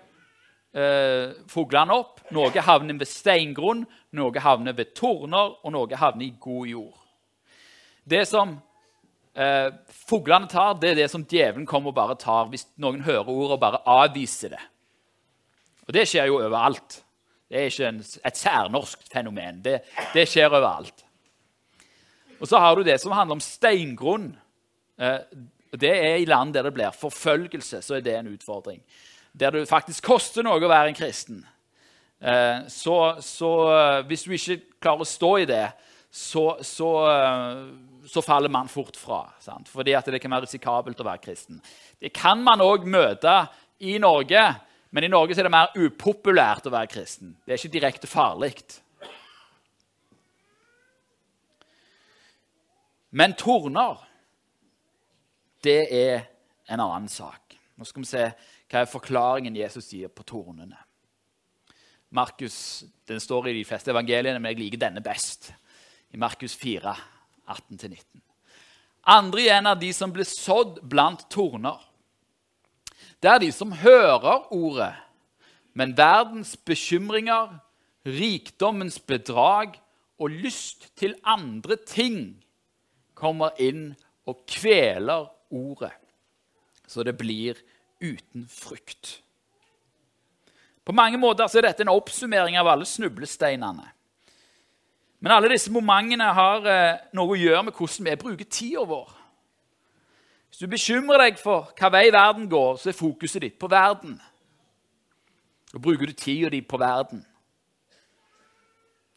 eh, 0.74 1.32
fuglene 1.50 1.96
opp. 1.96 2.22
Noe 2.34 2.66
havner 2.66 3.00
ved 3.00 3.10
steingrunn, 3.10 3.86
noe 4.18 4.44
havner 4.44 4.76
ved 4.78 4.94
torner, 4.98 5.56
og 5.64 5.74
noe 5.76 6.00
havner 6.00 6.28
i 6.28 6.36
god 6.42 6.68
jord. 6.72 7.00
Det 8.04 8.26
som 8.28 8.58
eh, 9.36 9.70
fuglene 10.10 10.50
tar, 10.52 10.76
det 10.82 10.92
er 10.92 11.02
det 11.04 11.10
som 11.12 11.24
djevelen 11.24 11.68
kommer 11.70 11.94
og 11.94 11.98
bare 11.98 12.20
tar 12.20 12.52
hvis 12.52 12.68
noen 12.84 13.04
hører 13.06 13.32
ordet 13.32 13.58
og 13.58 13.64
bare 13.64 13.82
avviser 14.02 14.58
det. 14.58 14.64
Og 15.88 15.96
det 15.96 16.06
skjer 16.08 16.30
jo 16.30 16.40
overalt. 16.40 17.02
Det 17.50 17.60
er 17.60 17.72
ikke 17.72 17.90
en, 17.92 18.00
et 18.02 18.40
særnorsk 18.40 19.08
fenomen. 19.12 19.60
Det, 19.64 19.82
det, 20.16 20.28
skjer 20.32 20.52
overalt. 20.52 21.04
Og 22.40 22.48
så 22.50 22.60
har 22.60 22.76
du 22.76 22.84
det 22.88 23.00
som 23.02 23.14
handler 23.16 23.38
om 23.38 23.44
steingrunn. 23.44 24.32
Eh, 25.00 25.20
det 25.80 25.92
er 25.92 26.20
i 26.22 26.30
land 26.30 26.54
der 26.54 26.68
det 26.68 26.74
blir 26.76 26.94
forfølgelse, 26.96 27.82
så 27.82 27.98
er 27.98 28.06
det 28.06 28.16
en 28.18 28.32
utfordring. 28.34 28.82
Der 29.34 29.52
det 29.52 29.70
faktisk 29.70 30.06
koster 30.06 30.46
noe 30.46 30.62
å 30.62 30.70
være 30.70 30.92
en 30.92 30.98
kristen. 30.98 31.42
Eh, 32.22 32.68
så, 32.70 32.98
så 33.26 33.54
eh, 33.74 34.04
hvis 34.08 34.28
du 34.28 34.36
ikke 34.36 34.60
klarer 34.84 35.06
å 35.06 35.10
stå 35.10 35.32
i 35.42 35.50
det, 35.50 35.66
så, 36.14 36.46
så 36.62 36.92
så 38.06 38.22
faller 38.22 38.50
man 38.50 38.68
fort 38.68 38.98
fra. 38.98 39.26
Sant? 39.40 39.70
Fordi 39.70 39.96
det 40.06 40.20
kan 40.22 40.32
være 40.32 40.48
risikabelt 40.48 41.00
å 41.00 41.08
være 41.08 41.24
kristen. 41.24 41.62
Det 42.00 42.12
kan 42.16 42.42
man 42.44 42.62
òg 42.64 42.86
møte 42.86 43.34
i 43.84 43.98
Norge, 44.00 44.44
men 44.92 45.08
i 45.08 45.12
Norge 45.12 45.38
er 45.38 45.48
det 45.48 45.54
mer 45.54 45.74
upopulært 45.76 46.68
å 46.68 46.74
være 46.74 46.92
kristen. 46.92 47.36
Det 47.46 47.54
er 47.54 47.62
ikke 47.62 47.78
direkte 47.78 48.10
farlig. 48.10 48.56
Men 53.12 53.36
torner, 53.38 54.02
det 55.64 55.80
er 55.94 56.26
en 56.68 56.82
annen 56.84 57.10
sak. 57.12 57.56
Nå 57.78 57.88
skal 57.88 58.04
vi 58.04 58.10
se 58.10 58.28
hva 58.74 58.82
er 58.82 58.90
forklaringen 58.90 59.54
Jesus 59.54 59.92
gir 59.94 60.10
på 60.10 60.26
tornene. 60.26 60.80
Markus, 62.10 62.84
Den 63.06 63.20
står 63.20 63.50
i 63.50 63.54
de 63.60 63.66
fleste 63.66 63.92
evangeliene, 63.92 64.40
men 64.40 64.54
jeg 64.54 64.64
liker 64.64 64.82
denne 64.82 65.02
best. 65.04 65.52
I 66.14 66.18
Markus 66.18 66.56
4, 66.58 66.94
18-19. 67.46 68.22
Andre 69.14 69.42
igjen 69.44 69.68
er 69.68 69.78
de 69.78 69.90
som 69.94 70.14
ble 70.14 70.26
sådd 70.26 70.80
blant 70.90 71.26
torner. 71.30 71.78
Det 73.22 73.30
er 73.30 73.42
de 73.44 73.52
som 73.54 73.74
hører 73.76 74.48
ordet, 74.54 74.94
men 75.74 75.94
verdens 75.98 76.56
bekymringer, 76.58 77.60
rikdommens 78.06 78.98
bedrag 79.00 79.78
og 80.18 80.34
lyst 80.34 80.90
til 81.00 81.16
andre 81.24 81.78
ting 81.78 82.18
kommer 83.14 83.54
inn 83.62 83.94
og 84.26 84.46
kveler 84.50 85.30
ordet, 85.54 85.94
så 86.88 87.04
det 87.04 87.16
blir 87.20 87.60
uten 88.04 88.48
frukt. 88.52 89.20
På 90.84 90.92
mange 90.92 91.18
måter 91.18 91.48
er 91.48 91.70
dette 91.70 91.86
en 91.86 91.94
oppsummering 91.94 92.58
av 92.60 92.68
alle 92.68 92.86
snublesteinene. 92.88 93.86
Men 95.24 95.32
alle 95.32 95.54
disse 95.54 95.72
momentene 95.72 96.28
har 96.36 96.66
eh, 96.68 97.04
noe 97.16 97.32
å 97.32 97.40
gjøre 97.40 97.70
med 97.70 97.78
hvordan 97.78 98.10
vi 98.10 98.16
bruker 98.20 98.50
tida 98.52 98.84
vår. 98.84 99.14
Hvis 100.52 100.60
du 100.60 100.68
bekymrer 100.68 101.24
deg 101.24 101.40
for 101.40 101.72
hva 101.80 101.90
vei 101.96 102.10
verden 102.12 102.50
går, 102.52 102.76
så 102.78 102.92
er 102.92 102.98
fokuset 102.98 103.46
ditt 103.46 103.56
på 103.60 103.70
verden. 103.72 104.18
Da 105.72 105.80
bruker 105.80 106.12
du 106.12 106.14
tida 106.14 106.52
di 106.52 106.60
på 106.62 106.78
verden. 106.78 107.24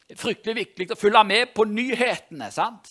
Det 0.07 0.15
er 0.15 0.21
fryktelig 0.21 0.55
viktig 0.61 0.87
å 0.95 0.97
følge 0.97 1.25
med 1.27 1.51
på 1.53 1.67
nyhetene. 1.67 2.47
sant? 2.55 2.87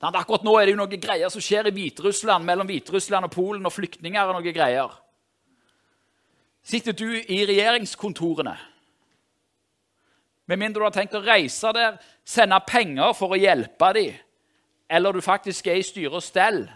Akkurat 0.00 0.44
nå 0.44 0.52
er 0.58 0.66
det 0.66 0.74
jo 0.74 0.80
noen 0.82 1.00
greier 1.00 1.32
som 1.32 1.40
skjer 1.40 1.70
i 1.70 1.74
Hviterussland, 1.74 2.44
mellom 2.44 2.68
Hviterussland 2.68 3.28
og 3.28 3.32
Polen 3.32 3.66
og 3.66 3.72
flyktninger. 3.72 4.22
og 4.22 4.34
noen 4.36 4.54
greier. 4.54 4.92
Sitter 6.62 6.92
du 6.92 7.08
i 7.16 7.46
regjeringskontorene? 7.46 8.56
Med 10.46 10.58
mindre 10.58 10.80
du 10.80 10.84
har 10.84 10.94
tenkt 10.94 11.14
å 11.14 11.22
reise 11.24 11.72
der, 11.74 11.96
sende 12.24 12.58
penger 12.66 13.14
for 13.14 13.34
å 13.34 13.38
hjelpe 13.38 13.92
dem, 13.94 14.18
eller 14.88 15.12
du 15.12 15.20
faktisk 15.20 15.66
er 15.66 15.80
i 15.80 15.86
styre 15.86 16.20
og 16.20 16.22
stell, 16.22 16.68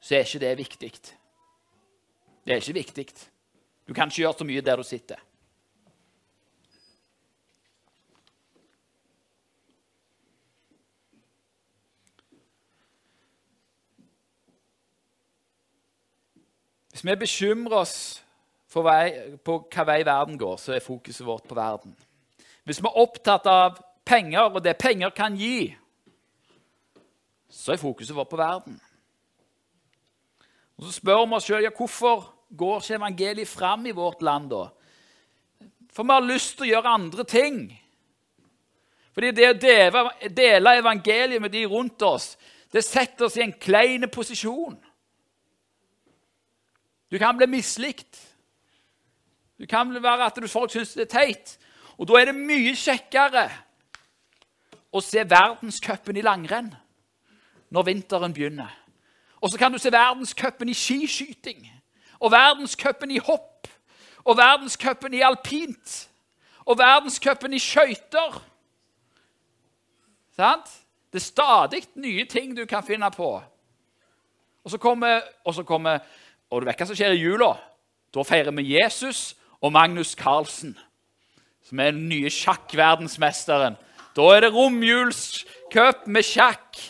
så 0.00 0.14
er 0.14 0.26
ikke 0.26 0.42
det 0.42 0.58
viktig. 0.58 0.90
Det 2.44 2.52
er 2.52 2.60
ikke 2.60 2.76
viktig. 2.76 3.06
Du 3.88 3.94
kan 3.94 4.08
ikke 4.08 4.22
gjøre 4.22 4.38
så 4.38 4.44
mye 4.48 4.64
der 4.64 4.76
du 4.76 4.84
sitter. 4.84 5.20
Hvis 16.94 17.04
vi 17.04 17.14
bekymrer 17.18 17.72
oss 17.74 18.22
vei, 18.70 19.38
på 19.42 19.56
hva 19.66 19.84
vei 19.88 20.04
verden 20.06 20.36
går, 20.38 20.60
så 20.62 20.76
er 20.76 20.82
fokuset 20.82 21.26
vårt 21.26 21.48
på 21.50 21.56
verden. 21.58 21.96
Hvis 22.62 22.78
vi 22.78 22.86
er 22.86 23.00
opptatt 23.02 23.48
av 23.50 23.80
penger 24.06 24.46
og 24.46 24.62
det 24.62 24.76
penger 24.78 25.10
kan 25.10 25.34
gi, 25.34 25.74
så 27.50 27.74
er 27.74 27.82
fokuset 27.82 28.14
vårt 28.14 28.30
på 28.30 28.38
verden. 28.38 28.78
Og 30.78 30.86
Så 30.86 30.92
spør 31.00 31.26
vi 31.26 31.34
oss 31.34 31.50
sjøl 31.50 31.66
ja, 31.66 31.74
hvorfor 31.74 32.30
går 32.54 32.78
ikke 32.78 33.00
evangeliet 33.00 33.48
fram 33.48 33.86
i 33.86 33.96
vårt 33.98 34.22
land. 34.22 34.50
da? 34.50 34.68
For 35.90 36.06
vi 36.06 36.14
har 36.14 36.30
lyst 36.30 36.56
til 36.56 36.68
å 36.68 36.72
gjøre 36.76 36.94
andre 36.94 37.24
ting. 37.24 37.60
Fordi 39.14 39.34
det 39.34 39.50
å 39.50 40.30
dele 40.30 40.78
evangeliet 40.78 41.42
med 41.42 41.50
de 41.50 41.66
rundt 41.66 42.02
oss, 42.02 42.36
det 42.70 42.86
setter 42.86 43.26
oss 43.26 43.36
i 43.36 43.42
en 43.42 43.58
klein 43.58 44.06
posisjon. 44.10 44.78
Du 47.14 47.18
kan 47.18 47.36
bli 47.36 47.46
mislikt. 47.46 48.34
Du 49.58 49.66
kan 49.66 50.02
være 50.02 50.24
at 50.26 50.50
folk 50.50 50.70
syns 50.70 50.94
det 50.94 51.02
er 51.02 51.20
teit. 51.20 51.58
Og 51.98 52.08
da 52.08 52.18
er 52.18 52.24
det 52.24 52.34
mye 52.34 52.72
kjekkere 52.74 53.44
å 54.90 54.98
se 54.98 55.22
verdenscupen 55.22 56.18
i 56.18 56.24
langrenn 56.26 56.72
når 57.70 57.86
vinteren 57.86 58.34
begynner. 58.34 58.72
Og 59.38 59.52
så 59.52 59.60
kan 59.62 59.70
du 59.70 59.78
se 59.78 59.92
verdenscupen 59.94 60.68
i 60.68 60.74
skiskyting 60.74 61.62
og 62.18 62.32
verdenscupen 62.34 63.14
i 63.14 63.22
hopp 63.22 63.70
og 64.24 64.34
verdenscupen 64.40 65.14
i 65.14 65.22
alpint 65.22 65.94
og 66.66 66.80
verdenscupen 66.82 67.54
i 67.54 67.62
skøyter. 67.62 68.42
Sant? 70.34 70.66
Det 71.14 71.22
er 71.22 71.30
stadig 71.30 71.84
nye 71.94 72.26
ting 72.26 72.56
du 72.58 72.66
kan 72.66 72.82
finne 72.82 73.14
på. 73.14 73.36
Og 74.64 74.70
så 74.70 74.78
kommer, 74.82 75.20
og 75.44 75.54
så 75.54 75.62
kommer, 75.62 75.98
og 76.50 76.62
du 76.62 76.68
vet 76.68 76.80
hva 76.80 76.88
som 76.88 76.98
skjer 76.98 77.16
i 77.16 77.22
jula? 77.22 77.54
Da 78.14 78.24
feirer 78.26 78.54
vi 78.54 78.76
Jesus, 78.76 79.32
og 79.64 79.72
Magnus 79.72 80.12
Carlsen, 80.18 80.74
som 81.64 81.80
er 81.80 81.94
den 81.94 82.08
nye 82.10 82.30
sjakkverdensmesteren. 82.32 83.78
Da 84.14 84.26
er 84.34 84.44
det 84.44 84.52
romjulscup 84.54 86.04
med 86.12 86.26
sjakk. 86.26 86.82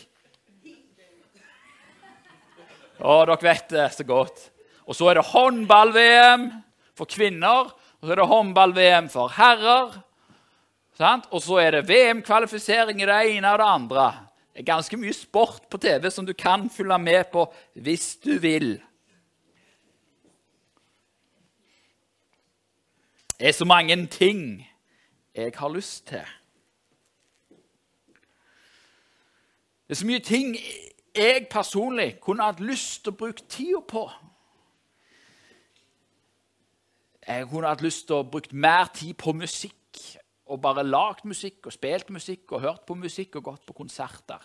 Å, 2.99 3.23
dere 3.27 3.39
vet 3.43 3.71
det 3.71 3.87
så 3.95 4.05
godt. 4.07 4.49
Og 4.85 4.97
så 4.97 5.07
er 5.09 5.17
det 5.17 5.29
håndball-VM 5.31 6.49
for 6.95 7.09
kvinner, 7.09 7.71
og 7.71 8.05
så 8.05 8.13
er 8.13 8.21
det 8.21 8.27
håndball-VM 8.29 9.07
for 9.13 9.33
herrer. 9.35 9.95
Sant? 10.95 11.25
Og 11.31 11.43
så 11.43 11.59
er 11.63 11.77
det 11.77 11.87
VM-kvalifisering 11.89 13.01
i 13.01 13.07
det 13.07 13.21
ene 13.33 13.51
og 13.51 13.59
det 13.59 13.67
andre. 13.67 14.05
Det 14.53 14.63
er 14.63 14.69
ganske 14.69 14.99
mye 14.99 15.15
sport 15.15 15.65
på 15.71 15.79
TV 15.83 16.07
som 16.13 16.27
du 16.27 16.31
kan 16.37 16.69
følge 16.71 16.99
med 17.01 17.31
på 17.33 17.47
hvis 17.83 18.13
du 18.23 18.37
vil. 18.39 18.77
Det 23.39 23.47
er 23.47 23.51
så 23.51 23.65
mange 23.65 24.07
ting 24.07 24.67
jeg 25.35 25.51
har 25.55 25.69
lyst 25.69 26.07
til. 26.07 26.21
Det 29.87 29.89
er 29.89 29.95
så 29.95 30.05
mye 30.05 30.19
ting 30.19 30.55
jeg 31.15 31.47
personlig 31.51 32.19
kunne 32.21 32.43
hatt 32.43 32.59
lyst 32.59 33.03
til 33.03 33.11
å 33.11 33.17
bruke 33.19 33.43
tida 33.49 33.81
på. 33.87 34.05
Jeg 37.27 37.47
kunne 37.51 37.67
hatt 37.67 37.83
lyst 37.83 38.07
til 38.07 38.21
å 38.21 38.29
bruke 38.29 38.55
mer 38.55 38.87
tid 38.95 39.13
på 39.19 39.35
musikk 39.35 40.01
og 40.45 40.61
bare 40.61 40.87
lagd 40.87 41.25
musikk 41.27 41.67
og 41.67 41.73
spilt 41.73 42.09
musikk 42.09 42.55
og 42.55 42.61
hørt 42.61 42.85
på 42.87 42.95
musikk 42.95 43.35
og 43.35 43.43
gått 43.51 43.65
på 43.67 43.73
konserter. 43.73 44.39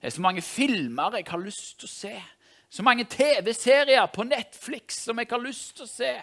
Det 0.00 0.10
er 0.10 0.16
så 0.18 0.22
mange 0.26 0.42
filmer 0.42 1.20
jeg 1.20 1.30
har 1.30 1.38
lyst 1.38 1.78
til 1.78 1.86
å 1.86 1.94
se. 1.94 2.14
Så 2.70 2.82
mange 2.82 3.04
TV-serier 3.04 4.06
på 4.10 4.26
Netflix 4.26 5.04
som 5.06 5.18
jeg 5.22 5.30
har 5.30 5.42
lyst 5.42 5.76
til 5.76 5.86
å 5.86 5.92
se. 5.92 6.14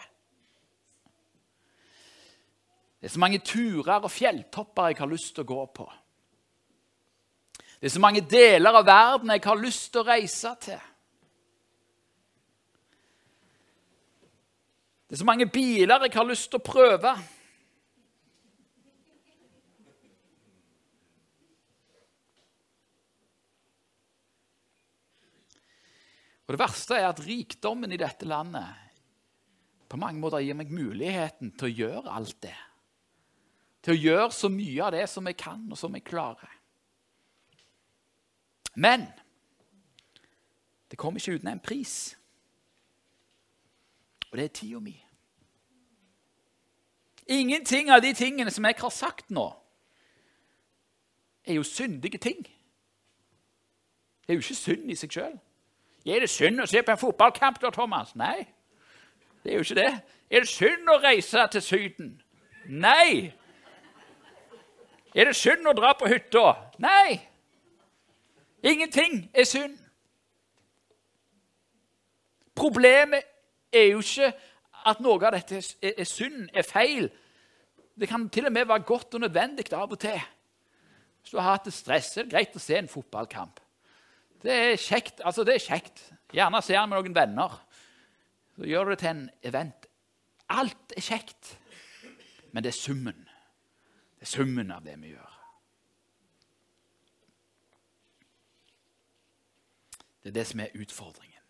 Det 3.02 3.10
er 3.10 3.16
så 3.16 3.20
mange 3.24 3.40
turer 3.42 3.98
og 3.98 4.12
fjelltopper 4.14 4.92
jeg 4.92 5.00
har 5.02 5.10
lyst 5.10 5.34
til 5.34 5.42
å 5.42 5.50
gå 5.50 5.62
på. 5.74 5.88
Det 7.82 7.90
er 7.90 7.94
så 7.96 8.04
mange 8.04 8.22
deler 8.30 8.78
av 8.78 8.86
verden 8.86 9.34
jeg 9.34 9.42
har 9.48 9.58
lyst 9.58 9.88
til 9.90 10.04
å 10.04 10.10
reise 10.12 10.54
til. 10.62 10.84
Det 15.10 15.18
er 15.18 15.24
så 15.24 15.26
mange 15.26 15.50
biler 15.50 16.06
jeg 16.06 16.14
har 16.14 16.30
lyst 16.30 16.52
til 16.54 16.62
å 16.62 16.68
prøve. 16.70 17.18
Og 26.46 26.54
Det 26.54 26.62
verste 26.62 27.02
er 27.02 27.10
at 27.10 27.26
rikdommen 27.26 27.96
i 27.96 27.98
dette 27.98 28.30
landet 28.30 28.78
på 29.90 29.98
mange 29.98 30.22
måter 30.22 30.46
gir 30.46 30.54
meg 30.54 30.70
muligheten 30.70 31.58
til 31.58 31.66
å 31.66 31.78
gjøre 31.82 32.20
alt 32.22 32.38
det. 32.46 32.60
Til 33.82 33.94
å 33.94 34.02
gjøre 34.02 34.32
så 34.36 34.50
mye 34.54 34.84
av 34.86 34.92
det 34.94 35.08
som 35.10 35.28
jeg 35.28 35.38
kan, 35.42 35.64
og 35.72 35.78
som 35.78 35.96
jeg 35.98 36.06
klarer. 36.06 36.52
Men 38.76 39.08
det 40.92 40.98
kommer 40.98 41.20
ikke 41.20 41.40
uten 41.40 41.48
en 41.48 41.60
pris. 41.60 42.18
Og 44.32 44.38
det 44.38 44.44
er 44.44 44.48
tida 44.48 44.80
mi. 44.80 44.96
Ingenting 47.28 47.90
av 47.90 48.02
de 48.02 48.14
tingene 48.14 48.52
som 48.52 48.66
jeg 48.66 48.76
har 48.80 48.90
sagt 48.90 49.30
nå, 49.32 49.50
er 51.46 51.54
jo 51.54 51.64
syndige 51.64 52.18
ting. 52.18 52.44
Det 54.22 54.30
er 54.30 54.34
jo 54.34 54.44
ikke 54.44 54.56
synd 54.56 54.92
i 54.92 54.96
seg 54.96 55.14
sjøl. 55.16 55.38
Er 56.06 56.24
det 56.24 56.30
synd 56.30 56.62
å 56.62 56.68
se 56.70 56.82
på 56.82 56.94
en 56.94 57.00
fotballkamp, 57.00 57.60
da, 57.62 57.70
Thomas? 57.74 58.16
Nei, 58.16 58.46
det 59.44 59.52
er 59.52 59.56
jo 59.56 59.66
ikke 59.66 59.80
det. 59.80 59.92
Er 60.32 60.44
det 60.46 60.50
synd 60.50 60.90
å 60.90 61.00
reise 61.02 61.48
til 61.52 61.62
Syden? 61.66 62.12
Nei. 62.70 63.34
Er 65.16 65.28
det 65.28 65.36
synd 65.36 65.68
å 65.68 65.76
dra 65.76 65.92
på 65.98 66.08
hytta? 66.08 66.46
Nei. 66.80 67.20
Ingenting 68.64 69.26
er 69.34 69.48
synd. 69.50 69.78
Problemet 72.56 73.26
er 73.74 73.92
jo 73.92 74.04
ikke 74.04 74.30
at 74.88 75.02
noe 75.02 75.18
av 75.20 75.36
dette 75.36 75.60
er, 75.82 76.06
synd, 76.08 76.50
er 76.54 76.68
feil. 76.68 77.10
Det 77.98 78.10
kan 78.10 78.30
til 78.34 78.48
og 78.48 78.54
med 78.56 78.70
være 78.70 78.88
godt 78.88 79.18
og 79.18 79.26
nødvendig 79.26 79.68
av 79.74 79.92
og 79.92 80.00
til. 80.00 80.22
Hvis 81.22 81.34
du 81.34 81.40
har 81.40 81.56
hatt 81.56 81.68
det 81.68 81.74
stress, 81.74 82.16
er 82.18 82.26
det 82.26 82.34
greit 82.34 82.56
å 82.58 82.62
se 82.62 82.78
en 82.80 82.90
fotballkamp. 82.90 83.60
Det 84.42 84.54
er 84.54 84.80
kjekt. 84.80 85.22
Altså, 85.26 85.46
det 85.46 85.58
er 85.58 85.66
kjekt. 85.66 86.02
Gjerne 86.34 86.62
ser 86.66 86.80
han 86.80 86.90
med 86.90 87.02
noen 87.02 87.16
venner. 87.16 87.58
Så 88.56 88.68
gjør 88.68 88.90
du 88.90 88.94
det 88.94 89.02
til 89.04 89.12
en 89.12 89.26
event. 89.48 89.88
Alt 90.52 90.96
er 90.98 91.06
kjekt, 91.06 91.56
men 92.52 92.64
det 92.64 92.74
er 92.74 92.80
summen. 92.80 93.28
Det 94.22 94.28
er 94.28 94.36
summen 94.36 94.70
av 94.70 94.84
det 94.86 94.94
vi 95.02 95.16
gjør. 95.16 95.38
Det 100.22 100.30
er 100.30 100.36
det 100.36 100.44
som 100.46 100.62
er 100.62 100.76
utfordringen. 100.78 101.48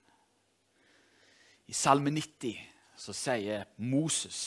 I 1.67 1.75
Salme 1.75 2.13
90 2.15 2.61
så 2.95 3.15
sier 3.15 3.67
Moses 3.75 4.39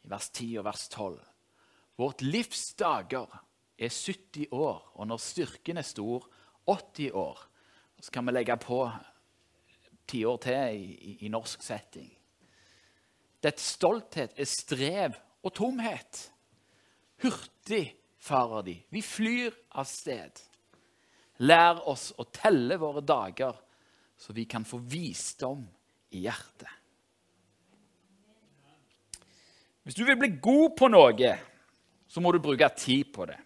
i 0.00 0.08
vers 0.08 0.30
10 0.32 0.48
og 0.62 0.66
vers 0.70 0.86
12 0.88 1.20
Vårt 2.00 2.24
livs 2.24 2.64
dager 2.80 3.28
er 3.76 3.92
70 3.92 4.48
år, 4.56 4.80
og 4.96 5.06
når 5.12 5.20
styrken 5.20 5.76
er 5.76 5.84
stor, 5.84 6.24
80 6.64 7.12
år. 7.12 7.46
Så 8.00 8.16
kan 8.16 8.24
vi 8.26 8.32
legge 8.32 8.56
på 8.56 8.80
ti 10.08 10.24
år 10.24 10.40
til 10.40 10.80
i, 10.80 10.88
i, 10.96 11.16
i 11.26 11.28
norsk 11.28 11.62
setting. 11.62 12.08
Dets 13.44 13.74
stolthet 13.76 14.32
er 14.40 14.48
strev 14.48 15.20
og 15.44 15.52
tomhet. 15.52 16.31
Hurtig 17.22 17.84
farer 18.22 18.62
de. 18.66 18.76
Vi 18.88 19.02
flyr 19.02 19.54
av 19.78 19.86
sted. 19.88 20.40
Lær 21.42 21.82
oss 21.90 22.10
å 22.18 22.26
telle 22.30 22.78
våre 22.78 23.02
dager, 23.02 23.56
så 24.18 24.34
vi 24.34 24.44
kan 24.46 24.66
få 24.66 24.78
visdom 24.78 25.64
i 26.14 26.24
hjertet. 26.26 26.70
Hvis 29.82 29.96
du 29.98 30.04
vil 30.06 30.18
bli 30.18 30.28
god 30.42 30.76
på 30.78 30.90
noe, 30.92 31.32
så 32.06 32.22
må 32.22 32.30
du 32.30 32.38
bruke 32.42 32.68
tid 32.78 33.08
på 33.14 33.26
det. 33.26 33.38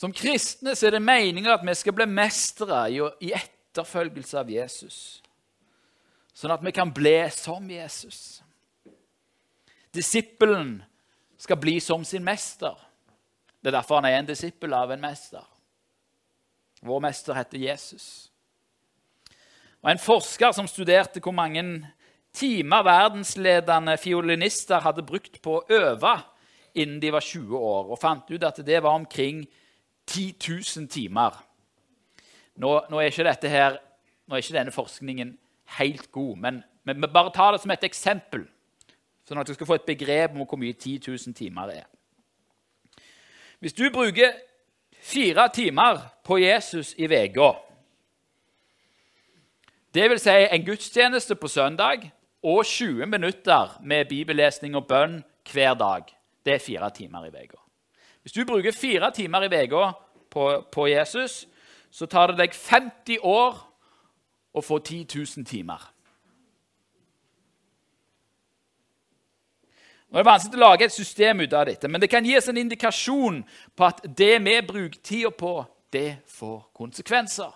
Som 0.00 0.14
kristne 0.16 0.72
er 0.72 0.94
det 0.94 1.02
meninga 1.04 1.58
at 1.58 1.64
vi 1.66 1.74
skal 1.76 1.92
bli 1.92 2.06
mestere 2.08 2.86
i 3.20 3.34
etterfølgelse 3.36 4.38
av 4.40 4.48
Jesus. 4.48 4.96
Sånn 6.32 6.54
at 6.54 6.62
vi 6.64 6.72
kan 6.72 6.88
bli 6.96 7.18
som 7.36 7.66
Jesus. 7.68 8.40
Disippelen 9.94 10.82
skal 11.38 11.56
bli 11.56 11.80
som 11.80 12.04
sin 12.04 12.24
mester. 12.24 12.76
Det 13.60 13.70
er 13.70 13.78
derfor 13.78 14.00
han 14.00 14.08
er 14.08 14.18
en 14.18 14.28
disippel 14.28 14.74
av 14.74 14.92
en 14.92 15.00
mester. 15.02 15.44
Vår 16.82 17.00
mester 17.04 17.36
heter 17.36 17.58
Jesus. 17.58 18.30
Og 19.82 19.90
En 19.90 19.98
forsker 19.98 20.52
som 20.52 20.68
studerte 20.68 21.20
hvor 21.20 21.32
mange 21.32 21.62
timer 22.32 22.84
verdensledende 22.86 23.96
fiolinister 23.98 24.80
hadde 24.80 25.04
brukt 25.06 25.40
på 25.42 25.58
å 25.58 25.64
øve 25.68 26.14
innen 26.74 27.00
de 27.02 27.10
var 27.12 27.24
20 27.24 27.56
år, 27.58 27.90
og 27.90 27.98
fant 27.98 28.30
ut 28.30 28.44
at 28.46 28.60
det 28.66 28.82
var 28.82 28.94
omkring 28.94 29.42
10 30.06 30.34
000 30.76 30.88
timer. 30.88 31.34
Nå, 32.56 32.70
nå, 32.90 33.00
er 33.00 33.48
her, 33.48 33.78
nå, 34.26 34.34
er 34.34 34.42
ikke 34.42 34.54
denne 34.54 34.74
forskningen 34.74 35.32
helt 35.80 36.10
god, 36.12 36.36
men, 36.36 36.62
vi 36.84 36.94
bare 37.06 37.32
tar 37.34 37.52
det 37.52 37.62
som 37.62 37.70
et 37.70 37.84
eksempel, 37.84 38.46
sånn 39.30 39.38
at 39.38 39.46
du 39.46 39.54
skal 39.54 39.68
få 39.68 39.78
et 39.78 39.86
begrep 39.86 40.34
om 40.34 40.42
hvor 40.42 40.58
mye 40.58 40.74
10 40.74 40.98
000 41.06 41.34
timer 41.38 41.70
det 41.70 41.76
er. 41.84 41.88
Hvis 43.62 43.76
du 43.78 43.84
bruker 43.92 44.32
fire 45.00 45.48
timer 45.54 46.00
på 46.26 46.40
Jesus 46.42 46.94
i 46.98 47.06
uka, 47.06 47.52
dvs. 49.94 50.22
Si 50.22 50.36
en 50.50 50.64
gudstjeneste 50.66 51.36
på 51.38 51.48
søndag 51.48 52.10
og 52.42 52.64
20 52.66 53.06
minutter 53.06 53.78
med 53.84 54.08
bibellesning 54.08 54.74
og 54.76 54.88
bønn 54.88 55.20
hver 55.52 55.74
dag, 55.74 56.10
det 56.44 56.54
er 56.54 56.66
fire 56.66 56.90
timer 56.90 57.24
i 57.24 57.30
uka. 57.30 57.60
Hvis 58.22 58.32
du 58.32 58.44
bruker 58.44 58.72
fire 58.72 59.12
timer 59.14 59.46
i 59.46 59.64
uka 59.64 59.92
på, 60.30 60.64
på, 60.72 60.86
Jesus, 60.86 61.46
så 61.90 62.06
tar 62.06 62.32
det 62.32 62.38
deg 62.38 62.54
50 62.54 63.18
år 63.22 63.62
å 64.54 64.60
få 64.60 64.78
10 64.78 65.06
000 65.14 65.46
timer. 65.46 65.92
Nå 70.10 70.18
er 70.18 70.24
det 70.24 70.30
vanskelig 70.30 70.58
å 70.58 70.64
lage 70.64 70.86
et 70.88 70.94
system 70.94 71.40
ut 71.44 71.52
av 71.54 71.68
dette, 71.68 71.88
men 71.88 72.02
det 72.02 72.10
kan 72.10 72.24
gi 72.26 72.34
oss 72.38 72.48
en 72.50 72.58
indikasjon 72.58 73.44
på 73.78 73.86
at 73.86 74.00
det 74.18 74.40
vi 74.42 74.56
bruker 74.66 74.98
tida 75.06 75.30
på, 75.30 75.52
det 75.94 76.18
får 76.26 76.64
konsekvenser. 76.74 77.52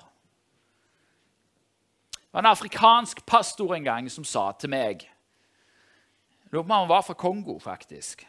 Det 2.14 2.30
var 2.30 2.44
en 2.44 2.52
afrikansk 2.52 3.24
pastor 3.26 3.74
en 3.74 3.84
gang 3.86 4.10
som 4.10 4.26
sa 4.26 4.52
til 4.58 4.70
meg 4.74 5.08
Lurer 6.54 6.62
på 6.62 6.70
om 6.70 6.76
han 6.76 6.88
var 6.88 7.02
fra 7.02 7.14
Kongo, 7.18 7.56
faktisk. 7.58 8.20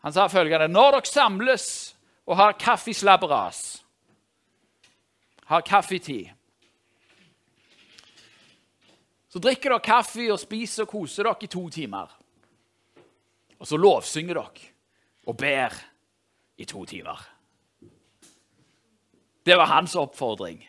Han 0.00 0.12
sa 0.12 0.24
følgende 0.32 0.68
Når 0.72 0.90
dere 0.96 1.08
samles 1.08 1.66
og 2.24 2.36
har 2.36 2.56
kaffeslabberas, 2.56 3.84
har 5.44 5.60
kaffetid, 5.60 6.30
Så 9.34 9.40
drikker 9.42 9.72
dere 9.72 9.82
kaffe 9.82 10.28
og 10.30 10.38
spiser 10.38 10.84
og 10.84 10.92
koser 10.92 11.26
dere 11.26 11.42
i 11.42 11.48
to 11.50 11.64
timer. 11.74 12.12
Og 13.58 13.66
så 13.66 13.74
lovsynger 13.74 14.38
dere 14.38 14.68
og 15.26 15.34
ber 15.40 15.74
i 16.62 16.66
to 16.70 16.84
timer. 16.86 17.18
Det 19.42 19.56
var 19.58 19.66
hans 19.72 19.96
oppfordring. 19.98 20.60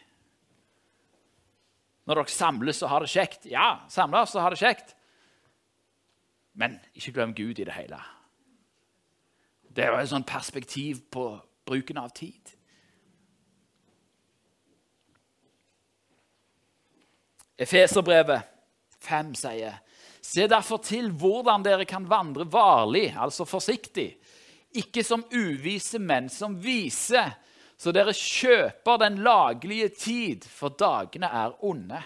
Når 2.10 2.18
dere 2.18 2.34
samles 2.34 2.82
og 2.82 2.90
har 2.90 3.06
det 3.06 3.12
kjekt 3.14 3.46
Ja, 3.52 3.68
samles 3.90 4.34
og 4.34 4.42
har 4.42 4.56
det 4.56 4.60
kjekt. 4.64 4.96
Men 6.58 6.80
ikke 6.96 7.14
glem 7.20 7.38
Gud 7.38 7.62
i 7.62 7.68
det 7.70 7.78
hele. 7.78 8.02
Det 9.70 9.92
var 9.92 10.02
et 10.02 10.10
sånt 10.10 10.26
perspektiv 10.26 11.04
på 11.14 11.28
bruken 11.70 12.02
av 12.02 12.10
tid. 12.18 12.56
Efeserbrevet 17.62 18.55
5 19.06 19.34
sier 19.40 19.82
Se 20.26 20.48
derfor 20.50 20.82
til 20.82 21.12
hvordan 21.14 21.62
dere 21.62 21.86
kan 21.86 22.08
vandre 22.10 22.48
varlig, 22.50 23.12
altså 23.14 23.46
forsiktig, 23.46 24.16
ikke 24.74 25.04
som 25.06 25.22
uvise 25.30 26.02
men 26.02 26.32
som 26.34 26.56
vise, 26.58 27.22
så 27.78 27.94
dere 27.94 28.16
kjøper 28.16 29.04
den 29.04 29.20
laglige 29.24 29.92
tid, 29.94 30.48
for 30.50 30.74
dagene 30.74 31.30
er 31.30 31.54
onde. 31.62 32.02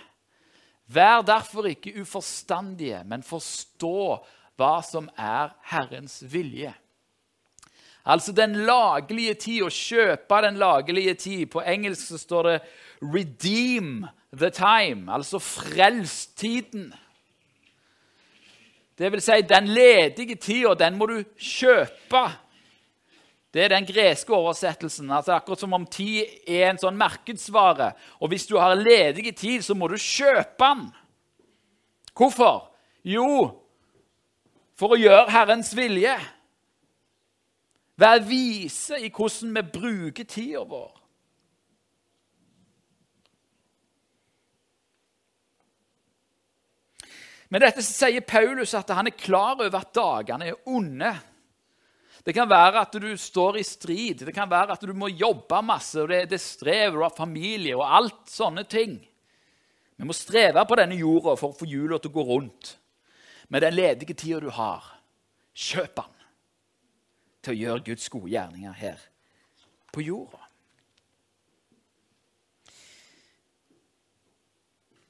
Vær 0.92 1.24
derfor 1.24 1.70
ikke 1.70 1.96
uforstandige, 2.02 3.04
men 3.06 3.24
forstå 3.24 4.20
hva 4.60 4.76
som 4.84 5.08
er 5.16 5.54
Herrens 5.72 6.20
vilje. 6.28 6.74
Altså 8.10 8.34
den 8.34 8.56
laglige 8.66 9.36
tid, 9.38 9.64
å 9.64 9.72
kjøpe 9.72 10.42
den 10.44 10.58
laglige 10.60 11.14
tid. 11.14 11.46
På 11.52 11.62
engelsk 11.62 12.10
så 12.10 12.18
står 12.18 12.44
det 12.50 12.60
'redeem 13.02 14.08
the 14.32 14.50
time', 14.50 15.10
altså 15.12 15.40
frelstiden. 15.40 16.94
Det 18.98 19.12
vil 19.12 19.22
si, 19.22 19.42
den 19.42 19.68
ledige 19.68 20.36
tida, 20.36 20.74
den 20.74 20.98
må 20.98 21.06
du 21.06 21.24
kjøpe. 21.38 22.24
Det 23.54 23.64
er 23.64 23.68
den 23.68 23.86
greske 23.86 24.34
oversettelsen. 24.34 25.12
altså 25.12 25.34
Akkurat 25.34 25.60
som 25.60 25.74
om 25.74 25.86
tid 25.86 26.26
er 26.48 26.70
en 26.70 26.78
sånn 26.78 26.98
markedsvare. 26.98 27.94
Og 28.20 28.30
hvis 28.30 28.46
du 28.46 28.58
har 28.58 28.76
ledig 28.76 29.36
tid, 29.36 29.64
så 29.64 29.74
må 29.74 29.88
du 29.88 29.96
kjøpe 29.98 30.60
den. 30.60 30.92
Hvorfor? 32.14 32.68
Jo, 33.04 33.64
for 34.76 34.94
å 34.94 35.00
gjøre 35.00 35.32
Herrens 35.32 35.72
vilje. 35.76 36.14
Være 38.00 38.24
vise 38.28 39.00
i 39.00 39.10
hvordan 39.12 39.56
vi 39.56 39.64
bruker 39.80 40.28
tida 40.28 40.64
vår. 40.68 40.99
Med 47.50 47.64
dette 47.66 47.82
sier 47.86 48.22
Paulus 48.22 48.76
at 48.78 48.92
han 48.94 49.10
er 49.10 49.18
klar 49.18 49.58
over 49.58 49.80
at 49.80 49.94
dagene 49.96 50.52
er 50.52 50.70
onde. 50.70 51.12
Det 52.26 52.36
kan 52.36 52.50
være 52.50 52.84
at 52.84 52.98
du 53.02 53.10
står 53.18 53.58
i 53.58 53.66
strid, 53.66 54.26
det 54.28 54.36
kan 54.36 54.50
være 54.52 54.76
at 54.76 54.84
du 54.86 54.92
må 54.94 55.08
jobbe 55.10 55.62
masse, 55.66 55.98
og 56.02 56.12
det, 56.12 56.28
det 56.30 56.42
strever, 56.44 56.98
du 56.98 57.06
har 57.06 57.16
familie 57.16 57.78
og 57.78 57.88
alt 57.88 58.30
sånne 58.30 58.68
ting. 58.70 59.00
Vi 59.96 60.08
må 60.08 60.14
streve 60.16 60.62
på 60.68 60.78
denne 60.80 61.00
jorda 61.00 61.34
for 61.40 61.52
å 61.52 61.58
få 61.58 61.68
hjula 61.68 61.98
til 62.00 62.12
å 62.12 62.18
gå 62.20 62.28
rundt. 62.28 62.76
Med 63.50 63.66
den 63.66 63.74
ledige 63.74 64.14
tida 64.14 64.44
du 64.44 64.52
har, 64.54 64.86
kjøp 65.58 65.96
den 65.98 66.16
til 67.44 67.56
å 67.56 67.60
gjøre 67.64 67.86
Guds 67.90 68.12
gode 68.14 68.30
gjerninger 68.36 68.78
her 68.78 69.02
på 69.96 70.06
jorda. 70.06 70.46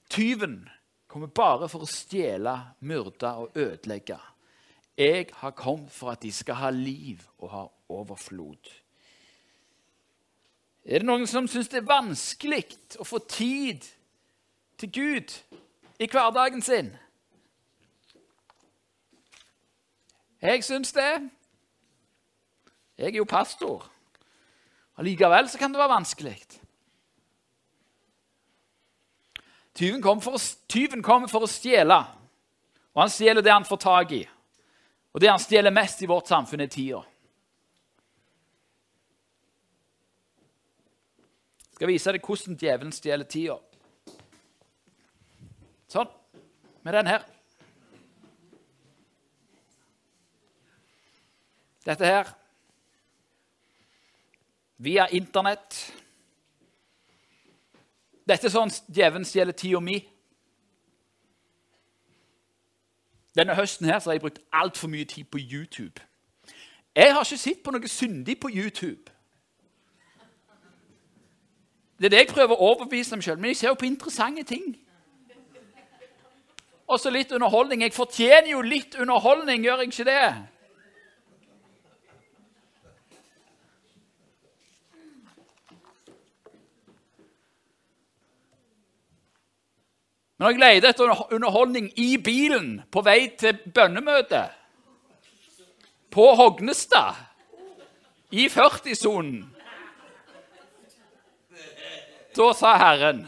Tyven 0.10 0.62
kommer 1.10 1.32
bare 1.34 1.68
for 1.70 1.84
å 1.84 1.90
stjele, 1.90 2.54
myrde 2.86 3.32
og 3.42 3.58
ødelegge. 3.58 4.20
Jeg 5.00 5.30
har 5.42 5.56
kommet 5.58 5.92
for 5.96 6.14
at 6.14 6.22
de 6.22 6.32
skal 6.34 6.60
ha 6.60 6.70
liv 6.76 7.24
og 7.40 7.52
ha 7.54 7.64
overflod. 7.90 8.70
Er 10.86 11.02
det 11.02 11.08
noen 11.08 11.28
som 11.30 11.48
syns 11.50 11.70
det 11.72 11.82
er 11.82 11.90
vanskelig 11.90 12.64
å 13.00 13.08
få 13.08 13.22
tid 13.30 13.88
til 14.80 14.92
Gud 14.94 15.34
i 16.00 16.08
hverdagen 16.08 16.62
sin? 16.66 16.92
Jeg 20.40 20.64
syns 20.64 20.94
det. 20.96 21.12
Jeg 23.00 23.14
er 23.14 23.20
jo 23.20 23.28
pastor. 23.28 23.90
Allikevel 25.00 25.50
kan 25.60 25.72
det 25.72 25.80
være 25.80 25.96
vanskelig. 25.96 26.59
Tyven 29.74 30.02
kommer 30.02 30.22
for, 30.22 30.42
tyven 30.68 31.04
kom 31.06 31.28
for 31.30 31.46
å 31.46 31.50
stjele, 31.50 32.00
og 32.96 33.04
han 33.04 33.12
stjeler 33.14 33.46
det 33.46 33.54
han 33.54 33.68
får 33.68 33.80
tak 33.84 34.12
i. 34.18 34.24
Og 35.14 35.22
det 35.22 35.30
han 35.30 35.42
stjeler 35.42 35.74
mest 35.74 36.02
i 36.04 36.10
vårt 36.10 36.30
samfunn, 36.30 36.62
er 36.62 36.72
tida. 36.72 37.02
Skal 41.80 41.88
vise 41.94 42.12
deg 42.12 42.26
hvordan 42.26 42.58
djevelen 42.60 42.92
stjeler 42.92 43.30
tida. 43.30 43.56
Sånn. 45.90 46.10
Med 46.84 46.96
den 46.96 47.08
her. 47.08 47.24
Dette 51.88 52.06
her 52.06 52.34
via 54.80 55.08
Internett. 55.16 55.80
Dette 58.30 58.46
er 58.46 58.54
sånn 58.54 58.72
djevelen 58.94 59.26
stjeler 59.26 59.56
tida 59.58 59.80
mi. 59.82 59.98
Denne 63.38 63.56
høsten 63.58 63.88
her 63.90 63.98
har 63.98 64.14
jeg 64.14 64.22
brukt 64.22 64.42
altfor 64.54 64.92
mye 64.92 65.08
tid 65.10 65.30
på 65.32 65.42
YouTube. 65.42 66.02
Jeg 66.96 67.14
har 67.14 67.26
ikke 67.26 67.42
sett 67.42 67.64
på 67.64 67.74
noe 67.74 67.90
syndig 67.90 68.36
på 68.42 68.52
YouTube. 68.54 69.10
Det 72.00 72.06
er 72.06 72.14
det 72.14 72.22
jeg 72.22 72.32
prøver 72.32 72.56
å 72.56 72.70
overbevise 72.74 73.18
meg 73.18 73.26
sjøl, 73.26 73.40
men 73.40 73.52
jeg 73.52 73.60
ser 73.60 73.74
jo 73.74 73.80
på 73.80 73.90
interessante 73.90 74.44
ting. 74.48 74.70
Og 76.90 77.00
så 77.00 77.12
litt 77.14 77.32
underholdning. 77.36 77.84
Jeg 77.84 77.94
fortjener 77.94 78.50
jo 78.54 78.62
litt 78.66 78.96
underholdning, 78.96 79.66
gjør 79.66 79.84
jeg 79.84 79.92
ikke 79.92 80.08
det? 80.08 80.24
Men 90.40 90.46
når 90.46 90.54
jeg 90.54 90.60
leter 90.64 90.94
etter 90.94 91.34
underholdning 91.36 91.90
i 92.00 92.14
bilen 92.24 92.78
på 92.88 93.02
vei 93.04 93.34
til 93.36 93.58
bønnemøte 93.76 94.46
på 96.16 96.30
Hognestad, 96.40 97.26
i 98.32 98.46
40-sonen 98.48 99.42
Da 102.38 102.48
sa 102.56 102.72
Herren 102.80 103.24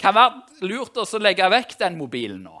kan 0.00 0.16
være 0.16 0.66
lurt 0.66 0.98
å 0.98 1.06
legge 1.22 1.46
vekk 1.52 1.78
den 1.78 1.98
mobilen 2.00 2.40
nå. 2.48 2.56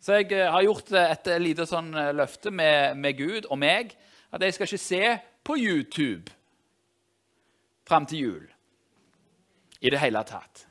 Så 0.00 0.20
jeg 0.22 0.30
eh, 0.32 0.48
har 0.48 0.64
gjort 0.64 0.92
et 0.96 1.30
lite 1.42 1.66
sånn 1.68 1.90
eh, 1.92 2.14
løfte 2.16 2.52
med, 2.54 2.96
med 2.96 3.18
Gud 3.18 3.48
og 3.50 3.58
meg 3.60 3.92
at 4.32 4.44
jeg 4.44 4.56
skal 4.56 4.70
ikke 4.70 4.80
se 4.80 5.02
på 5.44 5.56
YouTube 5.60 6.32
fram 7.88 8.08
til 8.08 8.24
jul 8.24 8.46
i 9.80 9.90
det 9.90 10.00
hele 10.02 10.22
tatt. 10.26 10.64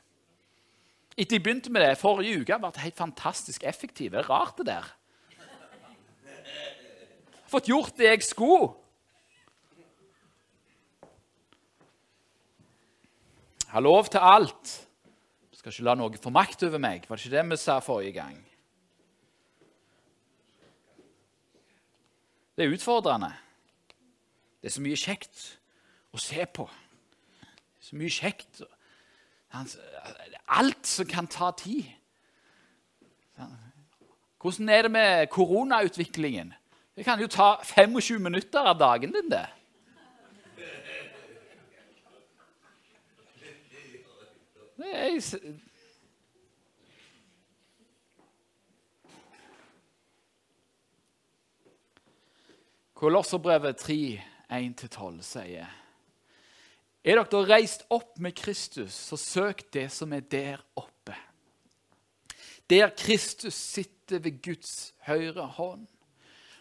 Etter 1.18 1.38
jeg 1.38 1.42
begynte 1.42 1.72
med 1.74 1.82
det 1.82 1.98
forrige 1.98 2.42
uke, 2.42 2.58
ble 2.62 2.70
det 2.74 2.84
helt 2.84 2.98
fantastisk 2.98 3.64
effektivt. 3.66 4.12
Det 4.14 4.20
er 4.20 4.30
rart, 4.30 4.58
det 4.60 4.68
der. 4.68 4.92
Jeg 7.48 7.50
fått 7.50 7.70
gjort 7.70 7.96
det 7.98 8.10
jeg 8.10 8.22
skulle. 8.28 8.68
Jeg 13.64 13.72
har 13.72 13.84
lov 13.84 14.06
til 14.12 14.22
alt. 14.22 14.74
Jeg 15.50 15.58
skal 15.58 15.72
ikke 15.72 15.88
la 15.88 15.96
noe 15.98 16.20
få 16.22 16.30
makt 16.32 16.62
over 16.68 16.80
meg. 16.80 17.08
Var 17.08 17.16
det 17.18 17.26
ikke 17.26 17.34
det 17.34 17.46
vi 17.50 17.58
sa 17.60 17.80
forrige 17.84 18.14
gang? 18.20 18.38
Det 22.54 22.64
er 22.64 22.74
utfordrende. 22.74 23.32
Det 24.62 24.70
er 24.70 24.74
så 24.74 24.82
mye 24.82 24.98
kjekt 24.98 25.42
å 26.14 26.20
se 26.22 26.46
på. 26.46 26.64
Så 27.82 27.98
mye 27.98 28.10
kjekt 28.12 28.62
Alt 30.48 30.86
som 30.86 31.06
kan 31.06 31.26
ta 31.26 31.50
tid. 31.50 31.84
Hvordan 34.40 34.68
er 34.68 34.82
det 34.82 34.90
med 34.90 35.26
koronautviklingen? 35.26 36.54
Det 36.96 37.04
kan 37.04 37.20
jo 37.20 37.26
ta 37.26 37.56
25 37.62 38.22
minutter 38.22 38.60
av 38.60 38.78
dagen 38.78 39.12
din, 39.12 39.30
det. 39.30 39.46
er 44.98 45.58
Kolosserbrevet 52.98 53.76
3, 53.76 54.22
1-12 54.50 55.22
sier 55.22 55.77
Er 57.08 57.16
dere 57.24 57.46
reist 57.48 57.86
opp 57.88 58.18
med 58.20 58.34
Kristus, 58.36 58.92
så 58.92 59.16
søk 59.16 59.62
det 59.72 59.86
som 59.94 60.10
er 60.12 60.26
der 60.28 60.60
oppe. 60.76 61.14
Der 62.68 62.90
Kristus 62.92 63.54
sitter 63.56 64.20
ved 64.20 64.42
Guds 64.44 64.92
høyre 65.06 65.46
hånd. 65.56 65.86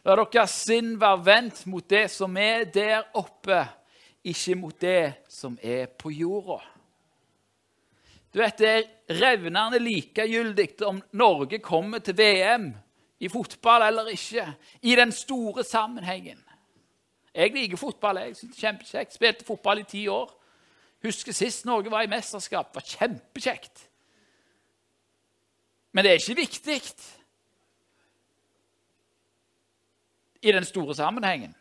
La 0.08 0.16
deres 0.16 0.56
sinn 0.64 0.94
være 1.02 1.20
vendt 1.26 1.66
mot 1.68 1.84
det 1.92 2.06
som 2.14 2.38
er 2.40 2.64
der 2.64 3.04
oppe, 3.20 3.60
ikke 4.24 4.56
mot 4.56 4.80
det 4.80 5.26
som 5.28 5.60
er 5.60 5.92
på 5.92 6.14
jorda. 6.16 6.62
Du 8.32 8.40
vet, 8.40 8.58
Det 8.58 8.70
er 8.70 8.88
revnende 9.20 9.80
likegyldig 9.80 10.82
om 10.86 11.04
Norge 11.12 11.60
kommer 11.60 12.00
til 12.00 12.16
VM 12.16 12.74
i 13.20 13.28
fotball 13.28 13.82
eller 13.82 14.08
ikke, 14.08 14.54
i 14.82 14.96
den 14.96 15.12
store 15.12 15.64
sammenhengen. 15.64 16.40
Jeg 17.38 17.52
liker 17.54 17.78
fotball. 17.78 18.18
jeg 18.18 18.36
synes 18.36 18.56
det 18.56 18.64
er 18.64 18.68
kjempekjekt. 18.68 19.14
Spilte 19.14 19.46
fotball 19.46 19.80
i 19.80 19.84
ti 19.84 20.08
år. 20.08 20.37
Husker 21.04 21.36
sist 21.36 21.66
Norge 21.66 21.92
var 21.92 22.02
i 22.02 22.10
mesterskap. 22.12 22.72
Det 22.72 22.82
var 22.82 22.88
kjempekjekt. 22.88 23.84
Men 25.92 26.06
det 26.06 26.12
er 26.12 26.20
ikke 26.22 26.42
viktig 26.42 26.82
i 30.42 30.52
den 30.52 30.66
store 30.66 30.96
sammenhengen. 30.96 31.56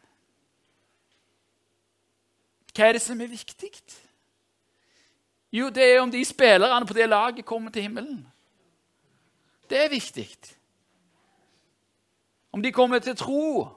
Hva 2.76 2.90
er 2.90 2.98
det 2.98 3.02
som 3.02 3.20
er 3.20 3.32
viktig? 3.32 3.72
Jo, 5.52 5.70
det 5.72 5.84
er 5.84 6.02
om 6.02 6.10
de 6.12 6.20
spillerne 6.24 6.86
på 6.86 6.96
det 6.96 7.08
laget 7.08 7.46
kommer 7.48 7.72
til 7.72 7.86
himmelen. 7.86 8.20
Det 9.70 9.78
er 9.84 9.88
viktig. 9.88 10.28
Om 12.52 12.62
de 12.62 12.72
kommer 12.72 12.98
til 12.98 13.16
tro. 13.16 13.68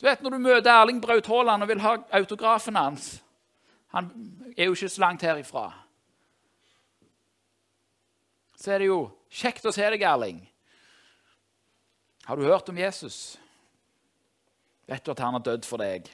Du 0.00 0.06
vet 0.06 0.22
Når 0.22 0.30
du 0.30 0.38
møter 0.38 0.70
Erling 0.72 1.00
Braut 1.02 1.26
Haaland 1.26 1.64
og 1.64 1.68
vil 1.68 1.80
ha 1.80 1.96
autografen 2.18 2.76
hans 2.76 3.22
Han 3.94 4.10
er 4.56 4.68
jo 4.68 4.74
ikke 4.74 4.88
så 4.88 5.00
langt 5.00 5.22
herifra. 5.22 5.70
Så 8.56 8.72
er 8.72 8.82
det 8.82 8.88
jo 8.90 8.98
kjekt 9.30 9.64
å 9.64 9.72
se 9.72 9.86
deg, 9.92 10.02
Erling. 10.02 10.42
Har 12.26 12.36
du 12.36 12.44
hørt 12.44 12.68
om 12.68 12.76
Jesus? 12.76 13.38
Vet 14.86 15.04
du 15.06 15.12
at 15.14 15.22
han 15.22 15.36
har 15.36 15.44
dødd 15.46 15.64
for 15.64 15.80
deg? 15.80 16.10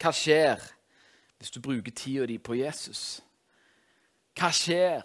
Hva 0.00 0.12
skjer 0.16 0.62
hvis 1.40 1.52
du 1.52 1.60
bruker 1.60 1.92
tida 1.92 2.28
di 2.30 2.38
på 2.38 2.56
Jesus? 2.56 3.20
Hva 4.38 4.48
skjer 4.54 5.04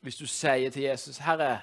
hvis 0.00 0.16
du 0.16 0.26
sier 0.26 0.70
til 0.70 0.82
Jesus, 0.82 1.18
'Herre, 1.18 1.60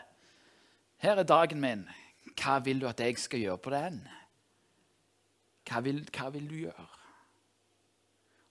her 0.97 1.15
er 1.15 1.23
dagen 1.23 1.61
min. 1.61 1.89
Hva 2.35 2.59
vil 2.59 2.81
du 2.81 2.87
at 2.87 2.99
jeg 2.99 3.17
skal 3.17 3.39
gjøre 3.39 3.57
på 3.57 3.69
den?' 3.69 4.07
Hva 5.65 5.79
vil, 5.81 6.09
hva 6.13 6.29
vil 6.29 6.49
du 6.49 6.55
gjøre? 6.55 6.87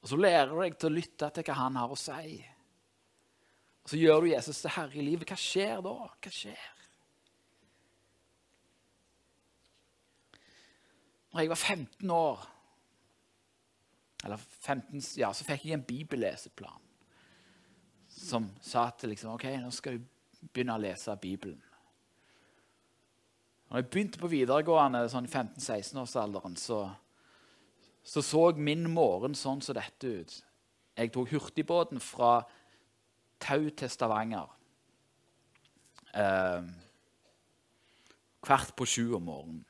Og 0.03 0.09
Så 0.09 0.17
lærer 0.17 0.51
du 0.51 0.61
deg 0.61 0.79
til 0.79 0.91
å 0.91 0.95
lytte 0.95 1.31
til 1.31 1.45
hva 1.45 1.55
han 1.55 1.77
har 1.77 1.89
å 1.89 1.97
si. 1.97 2.47
Og 3.85 3.91
Så 3.91 3.97
gjør 3.97 4.21
du 4.21 4.27
Jesus 4.27 4.61
til 4.61 4.71
herre 4.71 4.99
i 4.99 5.05
livet. 5.05 5.29
Hva 5.29 5.37
skjer 5.37 5.81
da? 5.81 5.93
Hva 6.21 6.31
skjer? 6.31 6.71
Når 11.33 11.41
jeg 11.41 11.49
var 11.49 11.57
15 11.57 12.11
år, 12.11 12.51
eller 14.25 14.37
15, 14.37 15.01
ja, 15.17 15.33
så 15.33 15.45
fikk 15.45 15.65
jeg 15.65 15.79
en 15.79 15.87
bibelleseplan 15.87 16.94
som 18.25 18.49
sa 18.65 18.89
at 18.89 19.05
liksom, 19.09 19.35
ok, 19.37 19.47
nå 19.61 19.71
skal 19.75 19.99
du 19.99 20.09
begynne 20.53 20.77
å 20.77 20.83
lese 20.83 21.15
Bibelen. 21.21 21.61
Når 23.69 23.81
jeg 23.81 23.91
begynte 23.91 24.21
på 24.21 24.31
videregående 24.31 25.03
sånn 25.11 25.27
i 25.27 25.33
15-16-årsalderen, 25.33 26.57
så, 26.61 26.85
så, 28.07 28.23
så 28.23 28.45
min 28.57 28.87
morgen 28.93 29.35
sånn 29.35 29.63
som 29.65 29.77
dette 29.77 30.13
ut. 30.21 30.35
Jeg 30.95 31.11
tok 31.15 31.33
hurtigbåten 31.35 32.03
fra 32.03 32.45
Tau 33.43 33.67
til 33.75 33.91
Stavanger. 33.91 34.53
Eh, 36.15 36.69
på 38.77 38.87
sju 38.87 39.17
om 39.17 39.25
morgenen. 39.27 39.65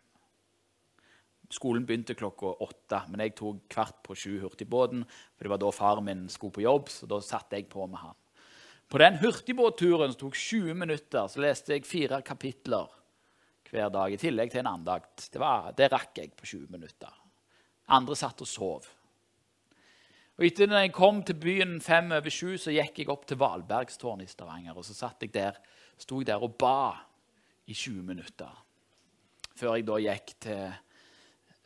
Skolen 1.55 1.87
begynte 1.87 2.17
klokka 2.19 2.51
åtte, 2.64 2.99
men 3.09 3.23
jeg 3.23 3.37
tok 3.38 3.62
kvart 3.71 4.01
på 4.03 4.17
sju 4.19 4.40
hurtigbåten. 4.43 5.05
For 5.07 5.47
det 5.47 5.53
var 5.53 5.61
da 5.62 5.71
faren 5.73 6.05
min 6.05 6.29
skulle 6.29 6.57
på 6.57 6.64
jobb, 6.64 6.90
så 6.90 7.07
da 7.07 7.21
satte 7.23 7.57
jeg 7.57 7.71
på 7.71 7.87
med 7.87 8.03
han. 8.03 8.17
På 8.88 9.01
den 9.01 9.16
hurtigbåtturen 9.18 10.12
som 10.12 10.20
tok 10.20 10.37
20 10.38 10.75
minutter, 10.75 11.29
så 11.29 11.42
leste 11.42 11.75
jeg 11.75 11.88
fire 11.88 12.20
kapitler 12.23 12.90
hver 13.75 13.90
dag, 13.90 14.12
i 14.12 14.20
tillegg 14.20 14.53
til 14.53 14.62
en 14.62 14.70
andakt. 14.77 15.29
Det, 15.33 15.40
var, 15.42 15.73
det 15.75 15.90
rakk 15.90 16.20
jeg 16.20 16.35
på 16.38 16.47
20 16.47 16.68
minutter. 16.70 17.11
Andre 17.90 18.16
satt 18.16 18.44
og 18.44 18.49
sov. 18.49 18.87
Og 20.35 20.47
Etter 20.47 20.70
når 20.70 20.87
jeg 20.87 20.94
kom 20.94 21.20
til 21.27 21.37
byen 21.38 21.77
fem 21.83 22.11
over 22.14 22.33
sju, 22.33 22.57
så 22.59 22.75
gikk 22.75 23.03
jeg 23.03 23.11
opp 23.12 23.27
til 23.31 23.38
Valbergstårnet 23.38 24.27
i 24.27 24.33
Stavanger. 24.33 24.79
og 24.79 24.87
Så 24.87 24.97
satt 24.97 25.23
jeg 25.23 25.35
der, 25.35 25.59
sto 25.99 26.18
jeg 26.20 26.31
der 26.31 26.42
og 26.42 26.57
ba 26.59 26.94
i 27.66 27.75
20 27.75 28.03
minutter. 28.03 28.51
Før 29.55 29.77
jeg 29.79 29.87
da 29.87 30.01
gikk 30.03 30.35
til, 30.42 30.64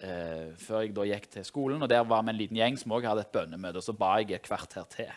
eh, 0.00 0.50
før 0.60 0.84
jeg 0.84 0.92
da 0.96 1.06
gikk 1.08 1.30
til 1.32 1.44
skolen. 1.44 1.82
og 1.82 1.88
Der 1.88 2.04
var 2.04 2.22
vi 2.22 2.30
en 2.30 2.36
liten 2.36 2.56
gjeng 2.56 2.76
som 2.76 2.92
også 2.92 3.08
hadde 3.08 3.24
et 3.24 3.32
bønnemøte. 3.32 3.76
og 3.76 3.82
Så 3.82 3.92
ba 3.92 4.18
jeg 4.18 4.32
et 4.32 4.42
kvarter 4.42 4.84
til. 4.84 5.12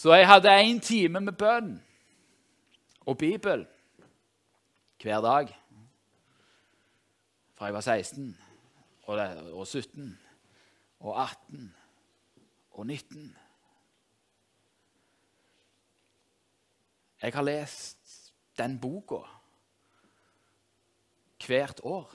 Så 0.00 0.14
jeg 0.14 0.28
hadde 0.28 0.48
én 0.48 0.78
time 0.80 1.20
med 1.20 1.34
bønn 1.36 1.74
og 3.04 3.18
Bibel 3.20 3.66
hver 5.02 5.20
dag 5.20 5.50
fra 7.52 7.68
jeg 7.68 7.74
var 7.74 7.84
16 7.84 8.38
og 9.04 9.66
17 9.66 10.06
og 11.00 11.22
18 11.22 11.74
og 12.70 12.86
19. 12.86 13.36
Jeg 17.22 17.32
har 17.34 17.42
lest 17.42 18.32
den 18.58 18.80
boka 18.80 19.20
hvert 21.46 21.80
år 21.84 22.14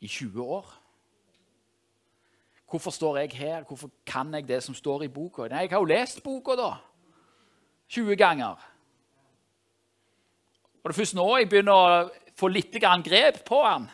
i 0.00 0.06
20 0.06 0.42
år. 0.42 0.85
Hvorfor 2.70 2.90
står 2.90 3.18
jeg 3.22 3.36
her? 3.38 3.64
Hvorfor 3.64 3.90
kan 4.06 4.34
jeg 4.34 4.48
det 4.48 4.62
som 4.64 4.74
står 4.74 5.06
i 5.06 5.12
boka? 5.12 5.46
Nei, 5.46 5.66
jeg 5.66 5.74
har 5.74 5.82
jo 5.82 5.90
lest 5.90 6.22
boka, 6.22 6.56
da. 6.58 6.72
20 7.88 8.16
ganger. 8.18 8.64
Og 10.82 10.90
det 10.90 10.94
er 10.94 10.98
først 11.00 11.14
nå 11.18 11.26
jeg 11.38 11.48
begynner 11.50 11.74
å 11.74 12.32
få 12.38 12.50
litt 12.50 12.74
grep 12.74 13.44
på 13.46 13.62
den. 13.66 13.86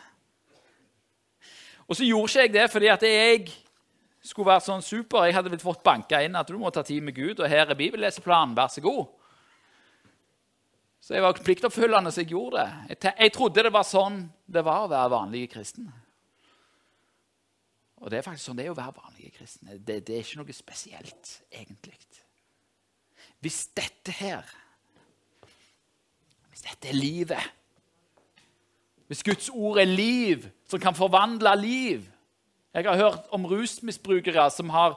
Og 1.87 1.97
så 1.97 2.07
gjorde 2.07 2.31
ikke 2.31 2.41
jeg 2.41 2.53
det 2.53 2.65
fordi 2.71 2.89
at 2.89 3.05
jeg 3.05 3.51
skulle 4.23 4.53
vært 4.53 4.65
sånn 4.65 4.81
super. 4.81 5.25
Jeg 5.27 5.35
hadde 5.37 5.51
vel 5.51 5.61
fått 5.61 5.83
banka 5.85 6.21
inn 6.23 6.37
at 6.39 6.49
du 6.49 6.57
må 6.57 6.71
ta 6.73 6.83
tid 6.85 7.03
med 7.03 7.15
Gud, 7.15 7.39
og 7.39 7.49
her 7.49 7.67
er 7.67 7.77
bibelleseplanen, 7.77 8.55
vær 8.57 8.71
så 8.71 8.81
god. 8.81 9.05
Så 11.03 11.17
jeg 11.17 11.25
var 11.25 11.41
pliktoppfyllende, 11.43 12.13
så 12.15 12.23
jeg 12.23 12.31
gjorde 12.31 12.63
det. 12.63 12.95
Jeg, 12.95 13.15
jeg 13.19 13.33
trodde 13.35 13.65
det 13.67 13.73
var 13.75 13.85
sånn 13.85 14.21
det 14.47 14.63
var 14.63 14.85
å 14.85 14.91
være 14.91 15.11
vanlig 15.11 15.49
kristen. 15.51 15.91
Og 18.03 18.11
det 18.11 18.19
er 18.19 18.25
faktisk 18.25 18.49
sånn 18.49 18.59
det 18.59 18.67
er 18.67 18.73
å 18.73 18.77
være 18.77 18.97
vanlige 18.99 19.31
kristne. 19.37 19.77
Det, 19.79 20.01
det 20.03 20.17
er 20.17 20.25
ikke 20.25 20.41
noe 20.41 20.55
spesielt, 20.55 21.37
egentlig. 21.55 21.95
Hvis 23.43 23.67
dette 23.75 24.11
her 24.11 24.43
Hvis 26.49 26.63
dette 26.63 26.87
er 26.87 26.95
livet 26.95 27.51
Hvis 29.07 29.23
Guds 29.23 29.49
ord 29.49 29.79
er 29.81 29.89
liv 29.89 30.47
som 30.69 30.79
kan 30.79 30.95
forvandle 30.95 31.55
liv 31.59 32.05
Jeg 32.73 32.87
har 32.87 32.99
hørt 32.99 33.27
om 33.35 33.45
rusmisbrukere 33.45 34.49
som 34.51 34.69
har 34.69 34.95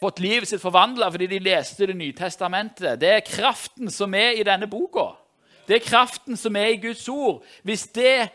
fått 0.00 0.22
livet 0.22 0.48
sitt 0.48 0.62
forvandla 0.62 1.10
fordi 1.12 1.28
de 1.30 1.42
leste 1.42 1.86
Det 1.86 1.96
nye 1.96 2.16
testamentet. 2.16 2.98
Det 3.00 3.10
er 3.10 3.26
kraften 3.26 3.90
som 3.90 4.14
er 4.14 4.38
i 4.38 4.46
denne 4.46 4.66
boka. 4.70 5.12
Det 5.68 5.78
er 5.78 5.86
kraften 5.86 6.36
som 6.36 6.56
er 6.56 6.74
i 6.74 6.80
Guds 6.82 7.08
ord. 7.08 7.44
Hvis 7.62 7.86
det 7.94 8.30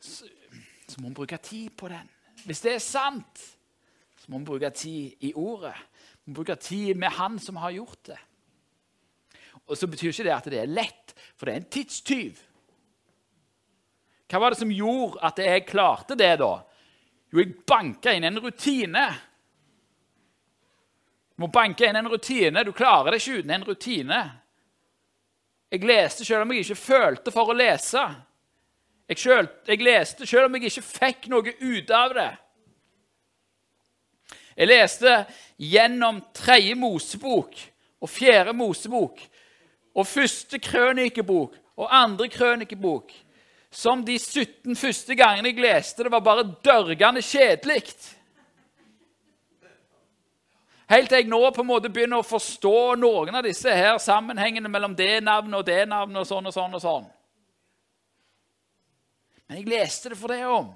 Så 0.00 1.00
må 1.00 1.08
man 1.08 1.14
bruke 1.14 1.36
tid 1.36 1.70
på 1.76 1.88
den. 1.88 2.15
Hvis 2.46 2.62
det 2.62 2.76
er 2.76 2.82
sant, 2.82 3.42
så 4.22 4.30
må 4.30 4.38
vi 4.38 4.48
bruke 4.52 4.70
tid 4.70 5.26
i 5.26 5.32
ordet. 5.34 5.74
Vi 6.22 6.30
må 6.30 6.38
bruke 6.38 6.56
tid 6.62 6.94
med 6.94 7.14
Han 7.18 7.38
som 7.42 7.58
har 7.58 7.74
gjort 7.74 8.12
det. 8.12 8.18
Og 9.66 9.78
så 9.78 9.88
betyr 9.90 10.12
ikke 10.12 10.26
det 10.28 10.34
at 10.34 10.46
det 10.50 10.60
er 10.62 10.70
lett, 10.70 11.14
for 11.34 11.46
det 11.46 11.54
er 11.54 11.60
en 11.62 11.72
tidstyv. 11.74 12.38
Hva 14.30 14.40
var 14.42 14.54
det 14.54 14.60
som 14.60 14.70
gjorde 14.70 15.22
at 15.26 15.42
jeg 15.42 15.66
klarte 15.66 16.18
det, 16.18 16.36
da? 16.38 16.52
Jo, 17.32 17.40
jeg 17.42 17.54
banka 17.66 18.14
inn 18.14 18.26
en 18.26 18.38
rutine. 18.42 19.06
Du 21.34 21.44
må 21.44 21.50
banke 21.52 21.86
inn 21.86 21.98
en 21.98 22.10
rutine. 22.10 22.62
Du 22.64 22.72
klarer 22.74 23.10
det 23.12 23.20
ikke 23.22 23.42
uten 23.42 23.54
en 23.54 23.66
rutine. 23.66 24.20
Jeg 25.70 25.82
leste 25.82 26.24
selv 26.24 26.46
om 26.46 26.54
jeg 26.54 26.62
ikke 26.62 26.78
følte 26.78 27.34
for 27.34 27.50
å 27.50 27.58
lese. 27.58 28.02
Jeg, 29.08 29.18
selv, 29.18 29.48
jeg 29.68 29.82
leste 29.86 30.26
selv 30.26 30.48
om 30.48 30.56
jeg 30.56 30.70
ikke 30.70 30.82
fikk 30.82 31.28
noe 31.30 31.52
ut 31.60 31.90
av 31.94 32.14
det. 32.16 32.30
Jeg 34.56 34.70
leste 34.70 35.12
gjennom 35.60 36.22
tredje 36.34 36.74
Mosebok 36.80 37.58
og 38.00 38.10
fjerde 38.10 38.54
Mosebok 38.56 39.20
og 39.96 40.08
første 40.08 40.58
krønikebok 40.58 41.54
og 41.76 41.92
andre 41.92 42.28
krønikebok 42.32 43.12
som 43.70 44.04
de 44.04 44.16
17 44.18 44.76
første 44.76 45.14
gangene 45.14 45.52
jeg 45.52 45.60
leste 45.60 46.06
det, 46.06 46.12
var 46.12 46.24
bare 46.24 46.46
dørgende 46.64 47.20
kjedelig. 47.20 47.82
Helt 50.88 51.10
til 51.10 51.18
jeg 51.18 51.28
nå 51.28 51.40
på 51.50 51.64
en 51.64 51.68
måte 51.68 51.90
begynner 51.90 52.22
å 52.22 52.26
forstå 52.26 52.94
noen 53.02 53.36
av 53.36 53.44
disse 53.44 53.72
her 53.74 53.98
sammenhengene 54.00 54.70
mellom 54.70 54.94
det 54.96 55.18
navnet 55.26 55.58
og 55.58 55.66
det 55.66 55.82
navnet 55.90 56.22
og 56.22 56.28
sånn 56.30 56.48
og 56.48 56.54
sånn. 56.54 56.78
og 56.78 56.82
sånn. 56.82 57.06
Men 59.46 59.60
jeg 59.60 59.70
leste 59.70 60.10
det 60.10 60.18
for 60.18 60.32
det 60.32 60.42
om. 60.50 60.72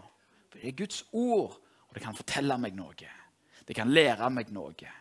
For 0.51 0.59
det 0.59 0.71
er 0.71 0.79
Guds 0.79 1.03
ord, 1.13 1.57
og 1.89 1.95
det 1.97 2.03
kan 2.05 2.17
fortelle 2.17 2.59
meg 2.63 2.77
noe. 2.79 3.15
Det 3.67 3.77
kan 3.77 3.91
lære 3.91 4.31
meg 4.35 4.51
noe. 4.55 4.93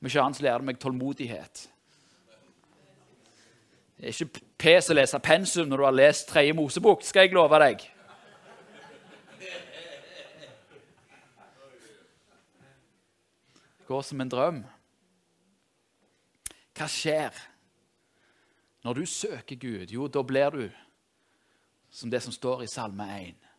Om 0.00 0.08
ikke 0.08 0.20
annet 0.20 0.44
lærer 0.44 0.60
det 0.60 0.68
meg 0.68 0.80
tålmodighet. 0.80 1.64
Det 3.94 4.10
er 4.10 4.12
ikke 4.12 4.44
pes 4.60 4.90
å 4.90 4.96
lese 4.96 5.20
pensum 5.24 5.68
når 5.70 5.80
du 5.80 5.86
har 5.86 5.96
lest 5.96 6.28
tredje 6.28 6.56
Mosebok, 6.56 7.04
skal 7.06 7.24
jeg 7.24 7.36
love 7.36 7.60
deg. 7.62 7.84
Det 13.78 13.88
går 13.88 14.02
som 14.08 14.20
en 14.20 14.32
drøm. 14.32 14.62
Hva 16.74 16.88
skjer 16.90 17.36
når 18.84 18.98
du 18.98 19.04
søker 19.08 19.56
Gud? 19.60 19.92
Jo, 19.92 20.08
da 20.08 20.24
blir 20.26 20.50
du 20.52 20.64
som 21.94 22.10
det 22.10 22.20
som 22.24 22.34
står 22.34 22.64
i 22.64 22.70
Salme 22.70 23.06
1. 23.20 23.50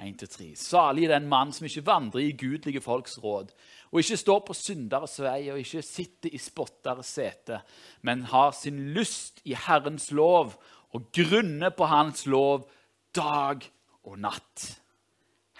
1-3. 0.00 0.54
Salig 0.56 1.08
den 1.10 1.26
mann 1.28 1.52
som 1.52 1.66
ikke 1.68 1.84
vandrer 1.84 2.22
i 2.24 2.36
gudelige 2.36 2.80
folks 2.84 3.18
råd, 3.20 3.52
og 3.90 4.00
ikke 4.00 4.18
står 4.20 4.42
på 4.46 4.56
synderes 4.56 5.18
vei 5.20 5.50
og 5.52 5.60
ikke 5.60 5.82
sitter 5.84 6.32
i 6.32 6.40
spotteres 6.40 7.14
sete, 7.18 7.60
men 8.06 8.24
har 8.32 8.52
sin 8.56 8.80
lyst 8.96 9.42
i 9.44 9.56
Herrens 9.56 10.10
lov 10.16 10.54
og 10.96 11.10
grunner 11.16 11.72
på 11.76 11.88
Hans 11.90 12.24
lov 12.28 12.68
dag 13.16 13.64
og 14.04 14.16
natt 14.20 14.66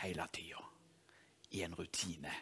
hele 0.04 0.28
tida. 0.32 0.64
I 1.50 1.64
en 1.66 1.74
rutine. 1.74 2.32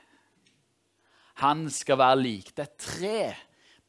Han 1.40 1.68
skal 1.72 1.96
være 1.96 2.20
lik 2.20 2.50
det 2.58 2.74
tre 2.82 3.20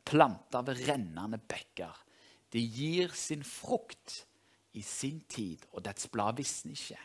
planter 0.08 0.64
ved 0.64 0.86
rennende 0.88 1.42
bekker. 1.42 1.92
Det 2.50 2.62
gir 2.62 3.12
sin 3.18 3.44
frukt 3.44 4.24
i 4.74 4.82
sin 4.86 5.22
tid, 5.30 5.66
og 5.74 5.84
dets 5.86 6.08
blad 6.12 6.38
visner 6.38 6.78
ikke. 6.78 7.00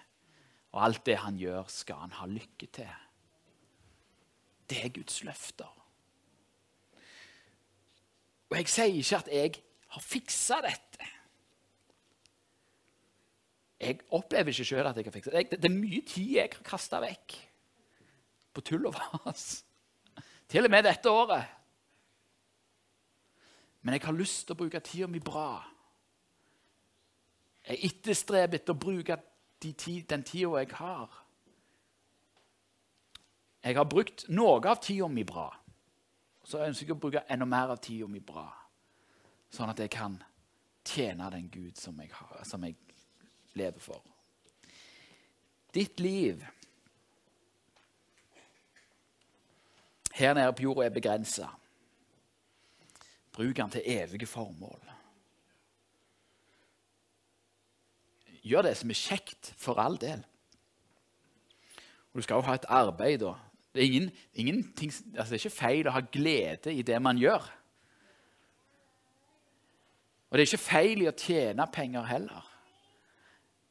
Og 0.75 0.85
alt 0.85 1.07
det 1.07 1.17
han 1.23 1.39
gjør, 1.39 1.65
skal 1.71 2.03
han 2.03 2.15
ha 2.19 2.27
lykke 2.27 2.67
til. 2.67 2.91
Det 4.71 4.85
er 4.85 4.93
Guds 4.95 5.23
løfter. 5.25 5.71
Og 8.51 8.57
jeg 8.59 8.69
sier 8.71 9.01
ikke 9.01 9.17
at 9.23 9.31
jeg 9.33 9.55
har 9.95 10.03
fiksa 10.05 10.61
dette. 10.65 11.11
Jeg 13.81 14.01
opplever 14.17 14.53
ikke 14.53 14.67
sjøl 14.67 14.87
at 14.87 14.97
jeg 14.97 15.09
har 15.09 15.15
fiksa 15.15 15.35
det. 15.35 15.59
Det 15.59 15.69
er 15.69 15.75
mye 15.75 16.03
tid 16.07 16.37
jeg 16.39 16.53
har 16.53 16.67
kasta 16.67 17.01
vekk 17.05 17.37
på 18.55 18.63
tull 18.65 18.87
og 18.89 18.97
vas. 18.97 19.65
Til 20.49 20.67
og 20.67 20.71
med 20.71 20.87
dette 20.87 21.11
året. 21.11 21.45
Men 23.83 23.97
jeg 23.97 24.07
har 24.07 24.17
lyst 24.17 24.47
til 24.47 24.55
å 24.55 24.61
bruke 24.63 24.81
tida 24.81 25.09
mi 25.11 25.21
bra. 25.21 25.61
Jeg 27.65 27.81
etterstreber 27.89 28.59
etter 28.59 28.75
å 28.75 28.81
bruke 28.81 29.17
de 29.63 29.73
ti, 29.73 30.01
den 30.09 30.25
tida 30.27 30.61
jeg 30.61 30.73
har. 30.77 31.21
Jeg 33.65 33.79
har 33.79 33.89
brukt 33.89 34.27
noe 34.29 34.61
av 34.69 34.83
tida 34.85 35.09
mi 35.09 35.25
bra. 35.25 35.49
Så 36.45 36.61
ønsker 36.61 36.91
jeg 36.91 36.97
å 36.97 37.01
bruke 37.01 37.25
enda 37.33 37.49
mer 37.49 37.73
av 37.73 37.81
tida 37.81 38.09
mi 38.11 38.21
bra, 38.21 38.45
sånn 39.49 39.71
at 39.73 39.81
jeg 39.81 39.93
kan 39.95 40.19
tjene 40.85 41.31
den 41.33 41.49
Gud 41.49 41.81
som 41.81 41.97
jeg, 42.03 42.11
har, 42.13 42.43
som 42.45 42.67
jeg 42.69 42.77
lever 43.57 43.81
for. 43.81 44.03
Ditt 45.75 46.01
liv 46.05 46.45
her 50.15 50.37
nede 50.37 50.53
på 50.53 50.69
jorda 50.69 50.85
er 50.85 50.95
begrensa. 50.95 51.49
Bruk 53.35 53.57
den 53.57 53.73
til 53.73 53.89
evige 53.97 54.29
formål. 54.31 54.94
Gjør 58.45 58.67
det 58.67 58.77
som 58.77 58.91
er 58.93 58.99
kjekt, 58.99 59.55
for 59.57 59.81
all 59.81 59.97
del. 60.01 60.25
Og 62.13 62.21
Du 62.21 62.23
skal 62.23 62.35
jo 62.35 62.47
ha 62.47 62.55
et 62.55 62.69
arbeid. 62.69 63.19
da. 63.19 63.35
Det 63.75 63.83
er, 63.83 64.11
ingen, 64.35 64.75
altså 65.19 65.35
det 65.35 65.41
er 65.41 65.47
ikke 65.47 65.51
feil 65.51 65.89
å 65.89 65.95
ha 65.97 66.01
glede 66.13 66.75
i 66.75 66.83
det 66.83 67.03
man 67.03 67.19
gjør. 67.19 67.43
Og 70.31 70.39
det 70.39 70.43
er 70.43 70.47
ikke 70.47 70.63
feil 70.63 71.03
i 71.03 71.09
å 71.11 71.17
tjene 71.19 71.67
penger 71.73 72.07
heller. 72.07 72.51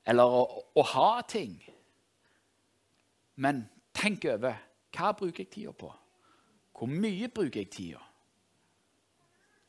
Eller 0.05 0.23
å, 0.23 0.41
å 0.75 0.83
ha 0.83 1.21
ting. 1.27 1.55
Men 3.35 3.63
tenk 3.95 4.25
over 4.25 4.59
hva 4.93 5.13
bruker 5.17 5.45
jeg 5.45 5.53
tida 5.53 5.71
på? 5.71 5.93
Hvor 6.73 6.89
mye 6.89 7.29
bruker 7.31 7.63
jeg 7.63 7.71
tida? 7.71 8.01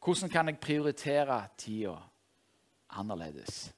Hvordan 0.04 0.30
kan 0.30 0.50
jeg 0.50 0.60
prioritere 0.60 1.38
tida 1.56 1.94
annerledes? 2.90 3.70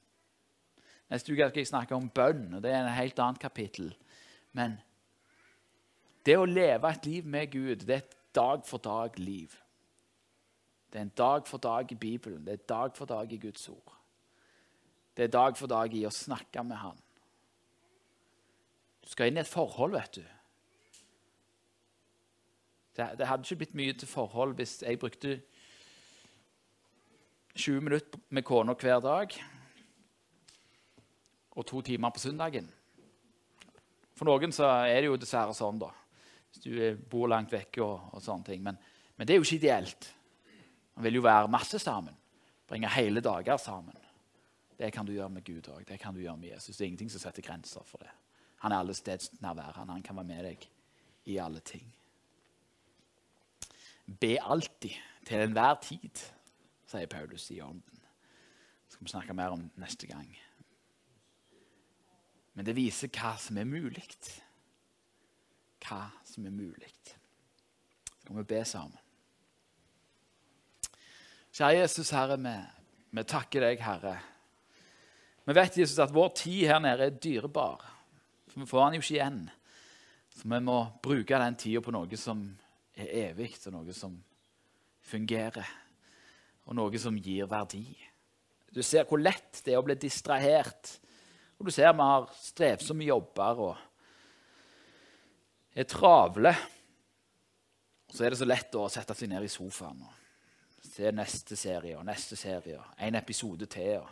Neste 1.07 1.31
uke 1.31 1.47
skal 1.49 1.61
jeg 1.61 1.69
snakke 1.69 1.95
om 1.95 2.09
bønn, 2.09 2.49
og 2.57 2.63
det 2.63 2.73
er 2.73 2.83
en 2.83 2.93
helt 2.97 3.19
annet 3.23 3.39
kapittel. 3.39 3.93
Men 4.51 4.75
det 6.27 6.35
å 6.35 6.47
leve 6.47 6.91
et 6.91 7.05
liv 7.07 7.25
med 7.25 7.51
Gud, 7.51 7.85
det 7.87 7.95
er 7.95 8.03
et 8.03 8.17
dag-for-dag-liv. 8.35 9.55
Det 10.91 10.99
er 10.99 11.05
en 11.05 11.17
dag 11.17 11.47
for 11.47 11.57
dag 11.63 11.91
i 11.91 11.95
Bibelen, 11.95 12.45
det 12.45 12.53
er 12.53 12.67
dag 12.69 12.95
for 12.95 13.05
dag 13.05 13.31
i 13.33 13.37
Guds 13.37 13.69
ord. 13.69 13.93
Det 15.17 15.23
er 15.23 15.33
dag 15.33 15.57
for 15.57 15.67
dag 15.67 15.93
i 15.95 16.05
å 16.05 16.13
snakke 16.13 16.63
med 16.63 16.77
Han. 16.77 16.99
Du 19.03 19.09
skal 19.09 19.31
inn 19.31 19.39
i 19.39 19.41
et 19.41 19.47
forhold, 19.47 19.95
vet 19.95 20.19
du. 20.19 20.25
Det, 22.97 23.07
det 23.19 23.27
hadde 23.29 23.45
ikke 23.45 23.61
blitt 23.63 23.77
mye 23.77 23.93
til 23.93 24.09
forhold 24.09 24.55
hvis 24.57 24.81
jeg 24.83 24.99
brukte 24.99 25.39
20 27.55 27.81
minutter 27.81 28.19
med 28.29 28.43
kona 28.43 28.73
hver 28.73 28.99
dag 28.99 29.33
og 31.57 31.65
to 31.65 31.81
timer 31.81 32.13
på 32.13 32.21
søndagen. 32.21 32.67
For 34.17 34.29
noen 34.29 34.53
så 34.53 34.69
er 34.85 35.01
det 35.01 35.09
jo 35.09 35.17
dessverre 35.19 35.55
sånn, 35.57 35.79
da. 35.81 35.89
Hvis 36.47 36.63
du 36.63 37.01
bor 37.09 37.29
langt 37.29 37.53
vekke 37.53 37.83
og, 37.83 38.13
og 38.13 38.23
sånne 38.23 38.47
ting. 38.47 38.63
Men, 38.65 38.77
men, 39.17 39.27
det 39.27 39.35
er 39.35 39.41
jo 39.41 39.45
ikke 39.45 39.59
ideelt. 39.59 40.09
Man 40.95 41.05
vil 41.05 41.19
jo 41.19 41.25
være 41.25 41.51
masse 41.53 41.81
sammen. 41.81 42.15
Bringe 42.67 42.89
hele 42.95 43.21
dager 43.23 43.59
sammen. 43.61 43.97
Det 44.77 44.89
kan 44.93 45.05
du 45.05 45.13
gjøre 45.13 45.33
med 45.33 45.45
Gud 45.45 45.69
òg. 45.73 45.83
Det 45.89 45.99
kan 46.01 46.13
du 46.13 46.21
gjøre 46.21 46.37
med 46.37 46.51
Jesus. 46.53 46.77
Det 46.77 46.85
er 46.85 46.89
ingenting 46.91 47.11
som 47.13 47.21
setter 47.21 47.45
grenser 47.45 47.85
for 47.85 48.01
det. 48.05 48.13
Han 48.65 48.73
er 48.73 48.81
alle 48.81 48.95
steds 48.97 49.31
nærværende. 49.41 49.93
Han 49.93 50.05
kan 50.05 50.17
være 50.17 50.29
med 50.29 50.49
deg 50.49 50.67
i 51.33 51.37
alle 51.41 51.61
ting. 51.65 51.85
Be 54.07 54.37
alltid, 54.39 54.93
til 55.27 55.43
enhver 55.43 55.81
tid, 55.83 56.21
sier 56.87 57.09
Paulus 57.11 57.49
i 57.51 57.59
ånden. 57.61 58.03
Det 58.87 58.95
skal 58.95 59.05
vi 59.05 59.11
snakke 59.11 59.35
mer 59.35 59.57
om 59.57 59.65
neste 59.75 60.07
gang. 60.07 60.29
Men 62.57 62.65
det 62.65 62.73
viser 62.73 63.11
hva 63.13 63.35
som 63.37 63.59
er 63.61 63.67
mulig. 63.69 64.01
Hva 65.85 66.07
som 66.25 66.47
er 66.49 66.55
mulig. 66.55 66.89
Så 68.09 68.23
kan 68.25 68.39
vi 68.39 68.47
be 68.49 68.63
sammen. 68.65 69.03
Kjære 71.53 71.83
Jesus, 71.83 72.09
Herre, 72.13 72.39
vi, 72.41 72.55
vi, 73.13 73.25
takker 73.29 73.61
deg, 73.61 73.79
Herre. 73.81 74.15
Vi 75.45 75.55
vet 75.57 75.77
Jesus, 75.83 76.01
at 76.01 76.13
vår 76.13 76.33
tid 76.41 76.65
her 76.71 76.81
nede 76.81 77.07
er 77.07 77.21
dyrebar. 77.21 77.85
For 78.49 78.63
vi 78.63 78.69
får 78.69 78.83
den 78.83 78.97
jo 78.97 79.05
ikke 79.05 79.15
igjen. 79.15 79.39
Så 80.33 80.49
vi 80.49 80.59
må 80.65 80.81
bruke 81.05 81.45
den 81.45 81.61
tida 81.61 81.81
på 81.85 81.93
noe 81.93 82.19
som 82.19 82.41
er 82.97 83.13
evig, 83.29 83.53
og 83.69 83.77
noe 83.77 83.93
som 83.93 84.17
fungerer. 85.05 85.73
Og 86.65 86.77
noe 86.77 87.01
som 87.01 87.21
gir 87.21 87.49
verdi. 87.49 87.85
Du 88.73 88.81
ser 88.81 89.05
hvor 89.05 89.21
lett 89.21 89.61
det 89.61 89.77
er 89.77 89.81
å 89.81 89.85
bli 89.85 89.95
distrahert 89.97 90.97
og 91.57 91.65
du 91.65 91.71
ser 91.73 91.93
vi 91.93 92.05
har 92.05 92.27
strevsomme 92.37 93.07
jobber 93.07 93.61
og 93.65 93.77
er 95.77 95.87
travle. 95.89 96.53
Og 98.07 98.15
så 98.15 98.25
er 98.25 98.33
det 98.33 98.39
så 98.39 98.47
lett 98.47 98.77
å 98.77 98.87
sette 98.91 99.15
seg 99.17 99.31
ned 99.31 99.45
i 99.45 99.51
sofaen 99.51 100.03
og 100.05 100.13
se 100.87 101.11
neste 101.11 101.57
serie 101.59 101.97
og 101.97 102.05
neste 102.07 102.37
serie. 102.39 102.79
En 102.97 103.17
episode 103.17 103.65
til. 103.65 103.97
og 103.99 104.09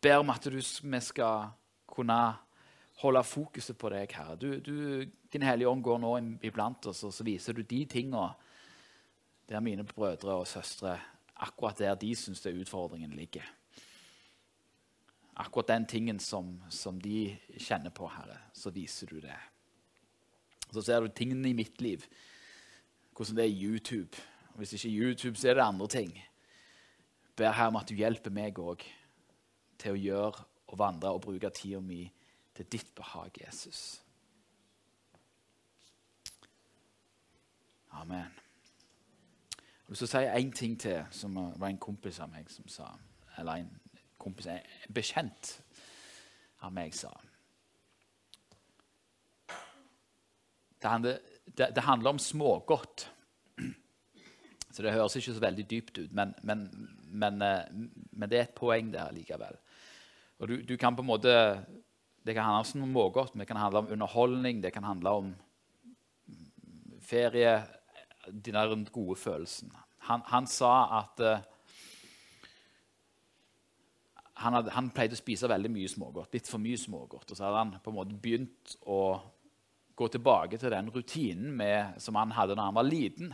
ber 0.00 0.20
om 0.22 0.30
at 0.30 0.44
du, 0.46 0.58
vi 0.58 1.00
skal 1.02 1.50
kunne 1.86 2.18
holde 3.02 3.22
fokuset 3.24 3.78
på 3.78 3.90
deg, 3.90 4.12
Herre. 4.14 4.36
Du, 4.38 4.60
du, 4.62 5.04
din 5.32 5.42
Hellige 5.42 5.68
Ånd 5.68 5.82
går 5.82 5.98
nå 6.02 6.12
iblant 6.46 6.86
oss, 6.86 7.04
og 7.06 7.14
så 7.14 7.26
viser 7.26 7.54
du 7.54 7.62
de 7.62 7.84
tingene 7.86 8.30
der 9.48 9.60
mine 9.64 9.84
brødre 9.86 10.38
og 10.38 10.46
søstre 10.46 10.98
akkurat 11.38 11.78
der 11.78 11.94
de 11.94 12.14
syns 12.18 12.46
utfordringen 12.46 13.14
ligger 13.14 13.46
akkurat 15.38 15.68
den 15.68 15.86
tingen 15.86 16.18
som, 16.20 16.62
som, 16.68 17.00
de 17.00 17.36
kjenner 17.58 17.94
på, 17.94 18.08
Herre, 18.10 18.38
så 18.52 18.70
viser 18.74 19.06
du 19.06 19.20
det. 19.22 19.36
Så 20.72 20.82
ser 20.82 21.00
du 21.00 21.08
tingene 21.08 21.48
i 21.48 21.56
mitt 21.56 21.80
liv, 21.80 22.04
hvordan 23.16 23.38
det 23.38 23.44
er 23.44 23.62
YouTube. 23.62 24.16
Hvis 24.58 24.72
ikke 24.72 24.90
YouTube, 24.90 25.36
så 25.36 25.48
er 25.48 25.54
det 25.54 25.64
andre 25.64 25.88
ting. 25.88 26.12
Ber 27.36 27.54
her 27.54 27.70
om 27.70 27.78
at 27.78 27.88
du 27.88 27.94
hjelper 27.94 28.34
meg 28.34 28.58
òg 28.58 28.82
til 29.78 29.94
å 29.94 30.02
gjøre 30.02 30.44
og 30.68 30.78
vandre 30.78 31.14
og 31.14 31.22
bruke 31.22 31.50
tida 31.54 31.80
mi 31.80 32.02
til 32.54 32.66
ditt 32.66 32.90
behag, 32.98 33.38
Jesus. 33.46 34.02
Amen. 37.94 38.34
Jeg 39.88 39.94
vil 39.94 40.08
si 40.08 40.16
én 40.16 40.50
ting 40.52 40.80
til, 40.80 41.04
som 41.10 41.38
var 41.56 41.68
en 41.70 41.78
kompis 41.80 42.18
av 42.20 42.28
meg 42.28 42.50
som 42.52 42.66
sa 42.68 42.90
Eller 43.38 43.62
en 43.62 43.70
kompis, 44.18 44.48
en 44.50 44.94
bekjent 44.94 45.54
av 46.66 46.74
meg 46.74 46.94
sa. 46.96 47.12
Det 50.78 50.90
handler, 50.90 51.18
det, 51.44 51.70
det 51.74 51.86
handler 51.86 52.14
om 52.14 52.20
smågodt. 52.22 53.08
Så 54.70 54.84
det 54.84 54.92
høres 54.94 55.16
ikke 55.18 55.34
så 55.34 55.42
veldig 55.42 55.64
dypt 55.66 55.98
ut, 55.98 56.12
men, 56.14 56.34
men, 56.46 56.68
men, 57.10 57.42
eh, 57.42 57.64
men 58.12 58.30
det 58.30 58.38
er 58.38 58.44
et 58.46 58.58
poeng 58.58 58.92
der 58.92 59.10
likevel. 59.16 59.56
Og 60.38 60.50
du, 60.50 60.54
du, 60.62 60.76
kan 60.78 60.94
på 60.94 61.02
en 61.02 61.08
måte, 61.08 61.32
Det 62.22 62.34
kan 62.34 62.44
handle 62.44 62.60
om 62.60 62.90
smågodt, 62.92 63.34
det 63.34 63.46
kan 63.48 63.56
handle 63.56 63.78
om 63.78 63.92
underholdning, 63.92 64.62
det 64.62 64.72
kan 64.72 64.84
handle 64.84 65.10
om 65.10 65.34
ferie, 67.00 67.62
den 68.28 68.84
gode 68.92 69.16
følelsen. 69.16 69.72
Han, 69.98 70.22
han 70.26 70.46
sa 70.46 71.00
at 71.00 71.20
uh, 71.24 71.40
han, 74.38 74.54
hadde, 74.54 74.70
han, 74.70 74.90
pleide 74.94 75.16
å 75.16 75.18
spise 75.18 75.50
veldig 75.50 75.70
mye 75.74 75.90
smågodt, 75.90 76.36
litt 76.36 76.48
for 76.50 76.62
mye 76.62 76.78
smågodt. 76.78 77.32
Og 77.32 77.38
så 77.38 77.46
hadde 77.46 77.62
han 77.64 77.72
på 77.82 77.90
en 77.90 77.96
måte 77.96 78.18
begynt 78.22 78.76
å 78.86 79.00
gå 79.98 80.08
tilbake 80.14 80.60
til 80.60 80.70
den 80.70 80.90
rutinen 80.94 81.56
med, 81.58 81.98
som 82.02 82.18
han 82.20 82.34
hadde 82.36 82.54
da 82.54 82.68
han 82.68 82.76
var 82.76 82.86
liten. 82.86 83.32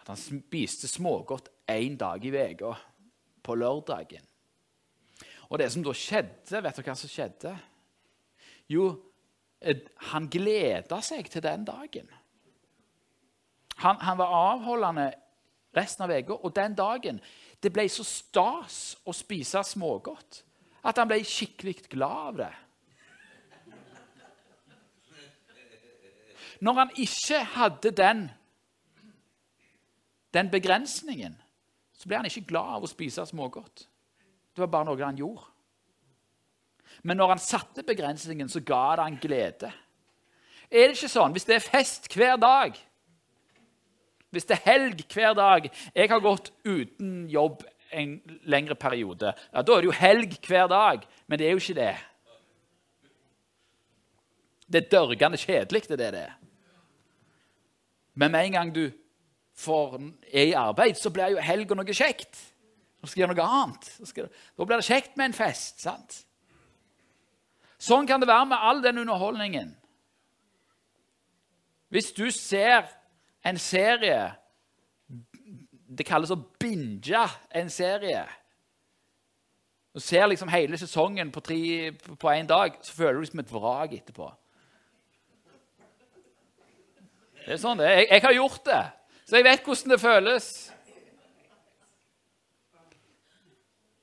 At 0.00 0.08
han 0.08 0.20
spiste 0.20 0.88
smågodt 0.88 1.50
én 1.70 1.98
dag 2.00 2.24
i 2.24 2.32
uka, 2.32 2.72
på 3.42 3.56
lørdagen. 3.58 4.24
Og 5.50 5.58
det 5.60 5.68
som 5.74 5.84
da 5.84 5.92
skjedde, 5.92 6.62
vet 6.64 6.78
du 6.78 6.86
hva 6.86 6.96
som 6.96 7.12
skjedde? 7.12 7.52
Jo, 8.72 8.88
han 10.12 10.30
gleda 10.32 11.02
seg 11.04 11.28
til 11.28 11.44
den 11.44 11.66
dagen. 11.68 12.08
Han, 13.82 14.00
han 14.00 14.16
var 14.16 14.32
avholdende 14.38 15.10
resten 15.76 16.06
av 16.06 16.14
uka, 16.14 16.38
og 16.40 16.56
den 16.56 16.76
dagen 16.78 17.20
det 17.62 17.70
ble 17.70 17.84
så 17.90 18.04
stas 18.06 18.78
å 19.06 19.14
spise 19.14 19.62
smågodt 19.66 20.42
at 20.82 20.98
han 20.98 21.10
ble 21.10 21.20
skikkelig 21.26 21.84
glad 21.92 22.18
av 22.32 22.40
det. 22.40 22.52
Når 26.62 26.78
han 26.78 26.92
ikke 27.02 27.38
hadde 27.56 27.90
den, 27.98 28.26
den 30.34 30.50
begrensningen, 30.50 31.34
så 31.94 32.10
ble 32.10 32.20
han 32.20 32.28
ikke 32.28 32.46
glad 32.50 32.76
av 32.78 32.86
å 32.86 32.90
spise 32.90 33.24
smågodt. 33.26 33.86
Det 34.54 34.62
var 34.62 34.70
bare 34.70 34.90
noe 34.90 35.02
han 35.02 35.18
gjorde. 35.18 35.48
Men 37.02 37.18
når 37.18 37.34
han 37.34 37.42
satte 37.42 37.82
begrensningen, 37.86 38.50
så 38.50 38.62
ga 38.62 38.84
det 38.98 39.06
han 39.08 39.18
glede. 39.22 39.72
Er 40.70 40.88
det 40.88 40.96
ikke 40.96 41.10
sånn 41.10 41.34
hvis 41.34 41.46
det 41.48 41.56
er 41.58 41.64
fest 41.64 42.06
hver 42.14 42.38
dag? 42.40 42.78
Hvis 44.32 44.48
det 44.48 44.56
er 44.56 44.70
helg 44.70 45.02
hver 45.12 45.34
dag 45.36 45.68
Jeg 45.68 46.08
har 46.08 46.22
gått 46.24 46.50
uten 46.64 47.28
jobb 47.30 47.62
en 47.92 48.14
lengre 48.48 48.74
periode. 48.74 49.34
Ja, 49.52 49.62
Da 49.62 49.74
er 49.74 49.82
det 49.82 49.90
jo 49.90 49.98
helg 49.98 50.38
hver 50.48 50.66
dag, 50.66 51.04
men 51.26 51.38
det 51.38 51.46
er 51.46 51.50
jo 51.52 51.60
ikke 51.60 51.76
det. 51.76 51.96
Det 54.72 54.80
er 54.80 54.88
dørgende 54.88 55.36
kjedelig, 55.36 55.88
det 55.88 56.00
er 56.00 56.16
det. 56.16 56.30
Men 58.14 58.32
med 58.32 58.46
en 58.46 58.52
gang 58.52 58.74
du 58.74 58.86
får, 59.54 60.00
er 60.32 60.46
i 60.48 60.56
arbeid, 60.56 60.96
så 60.96 61.10
blir 61.12 61.34
jo 61.34 61.44
helga 61.44 61.76
noe 61.76 61.96
kjekt. 61.96 62.40
Nå 63.02 63.08
skal 63.10 63.24
gjøre 63.24 63.34
noe 63.34 63.60
annet. 63.60 63.90
Da 64.56 64.64
blir 64.64 64.78
det 64.78 64.88
kjekt 64.88 65.16
med 65.16 65.30
en 65.30 65.36
fest. 65.36 65.80
sant? 65.84 66.22
Sånn 67.82 68.06
kan 68.06 68.22
det 68.22 68.30
være 68.30 68.46
med 68.46 68.62
all 68.62 68.82
den 68.82 69.02
underholdningen. 69.02 69.72
Hvis 71.92 72.12
du 72.16 72.30
ser 72.30 72.86
en 73.44 73.58
serie 73.58 74.20
Det 75.92 76.06
kalles 76.08 76.30
å 76.32 76.38
binge 76.60 77.24
en 77.52 77.68
serie. 77.68 78.22
Du 79.92 80.00
ser 80.00 80.24
liksom 80.26 80.48
hele 80.48 80.78
sesongen 80.80 81.28
på 81.32 82.30
én 82.32 82.48
dag, 82.48 82.78
så 82.80 82.94
føler 82.96 83.18
du 83.18 83.26
deg 83.26 83.28
som 83.28 83.42
et 83.42 83.52
vrak 83.52 83.92
etterpå. 83.98 84.30
Det 87.42 87.52
er 87.52 87.60
sånn 87.60 87.82
det 87.82 87.90
er. 87.90 87.98
Jeg, 88.00 88.08
jeg 88.08 88.24
har 88.24 88.36
gjort 88.38 88.64
det, 88.70 88.82
så 89.26 89.36
jeg 89.36 89.46
vet 89.50 89.66
hvordan 89.66 89.92
det 89.92 90.00
føles. 90.00 90.48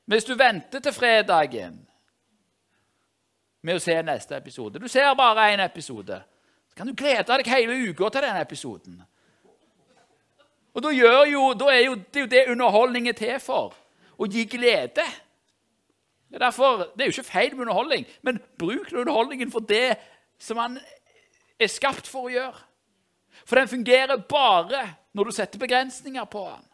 Hvis 0.09 0.25
du 0.25 0.35
venter 0.37 0.85
til 0.85 0.93
fredagen 0.93 1.79
med 3.61 3.77
å 3.77 3.81
se 3.83 3.93
neste 4.01 4.37
episode 4.39 4.79
Du 4.81 4.87
ser 4.89 5.09
bare 5.17 5.51
én 5.53 5.61
episode. 5.61 6.17
Så 6.69 6.77
kan 6.77 6.87
du 6.87 6.95
glede 6.97 7.27
deg 7.29 7.49
hele 7.49 7.77
uka 7.89 8.09
til 8.13 8.25
den 8.25 8.37
episoden. 8.39 9.01
Og 10.73 10.83
da, 10.85 10.91
jo, 10.93 11.41
da 11.57 11.71
er 11.73 11.83
jo, 11.87 11.95
det 12.13 12.23
jo 12.23 12.29
det 12.29 12.45
underholdning 12.51 13.09
er 13.09 13.17
til 13.17 13.39
for. 13.41 13.73
Å 14.19 14.27
gi 14.29 14.45
glede. 14.51 15.05
Det 16.29 16.37
er, 16.37 16.43
derfor, 16.43 16.85
det 16.93 17.03
er 17.03 17.09
jo 17.09 17.15
ikke 17.17 17.31
feil 17.31 17.55
med 17.55 17.65
underholdning, 17.65 18.05
men 18.21 18.41
bruk 18.61 18.91
underholdningen 18.93 19.51
for 19.51 19.65
det 19.65 19.97
som 20.39 20.59
han 20.61 20.77
er 21.59 21.71
skapt 21.71 22.07
for 22.07 22.27
å 22.27 22.33
gjøre. 22.33 22.65
For 23.47 23.57
den 23.57 23.71
fungerer 23.71 24.21
bare 24.29 24.83
når 25.17 25.29
du 25.29 25.35
setter 25.35 25.61
begrensninger 25.61 26.27
på 26.29 26.43
den. 26.51 26.67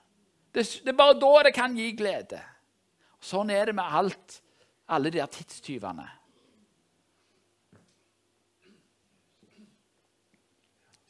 Det, 0.55 0.65
det 0.83 0.91
er 0.91 0.99
bare 0.99 1.15
da 1.19 1.31
det 1.47 1.55
kan 1.55 1.77
gi 1.77 1.87
glede. 1.95 2.41
Sånn 3.23 3.49
er 3.53 3.69
det 3.69 3.77
med 3.77 3.95
alt, 3.99 4.39
alle 4.91 5.11
de 5.13 5.21
der 5.21 5.31
tidstyvene. 5.31 6.05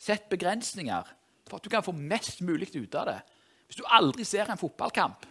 Sett 0.05 0.29
begrensninger 0.29 1.09
for 1.55 1.63
at 1.63 1.63
du 1.63 1.71
kan 1.71 1.83
få 1.85 1.93
mest 1.95 2.41
mulig 2.43 2.67
ut 2.75 2.95
av 2.99 3.07
det. 3.07 3.19
Hvis 3.65 3.79
du 3.79 3.85
aldri 3.87 4.25
ser 4.27 4.49
en 4.51 4.59
fotballkamp, 4.59 5.23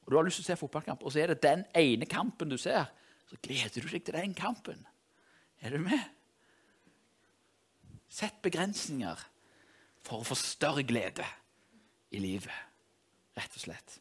og 0.00 0.08
du 0.08 0.16
har 0.16 0.24
lyst 0.24 0.40
til 0.40 0.46
å 0.46 0.48
se 0.48 0.56
fotballkamp, 0.56 1.02
og 1.04 1.12
så 1.12 1.20
er 1.20 1.34
det 1.34 1.42
den 1.44 1.66
ene 1.76 2.08
kampen 2.08 2.48
du 2.48 2.56
ser, 2.58 2.88
så 3.28 3.36
gleder 3.44 3.84
du 3.84 3.90
deg 3.92 4.06
til 4.06 4.16
den 4.16 4.32
kampen. 4.34 4.80
Er 5.60 5.76
du 5.76 5.84
med? 5.84 6.00
Sett 8.08 8.40
begrensninger 8.42 9.20
for 10.00 10.22
å 10.22 10.26
få 10.26 10.38
større 10.38 10.82
glede 10.88 11.28
i 12.16 12.22
livet, 12.24 12.56
rett 13.36 13.60
og 13.60 13.66
slett. 13.68 14.00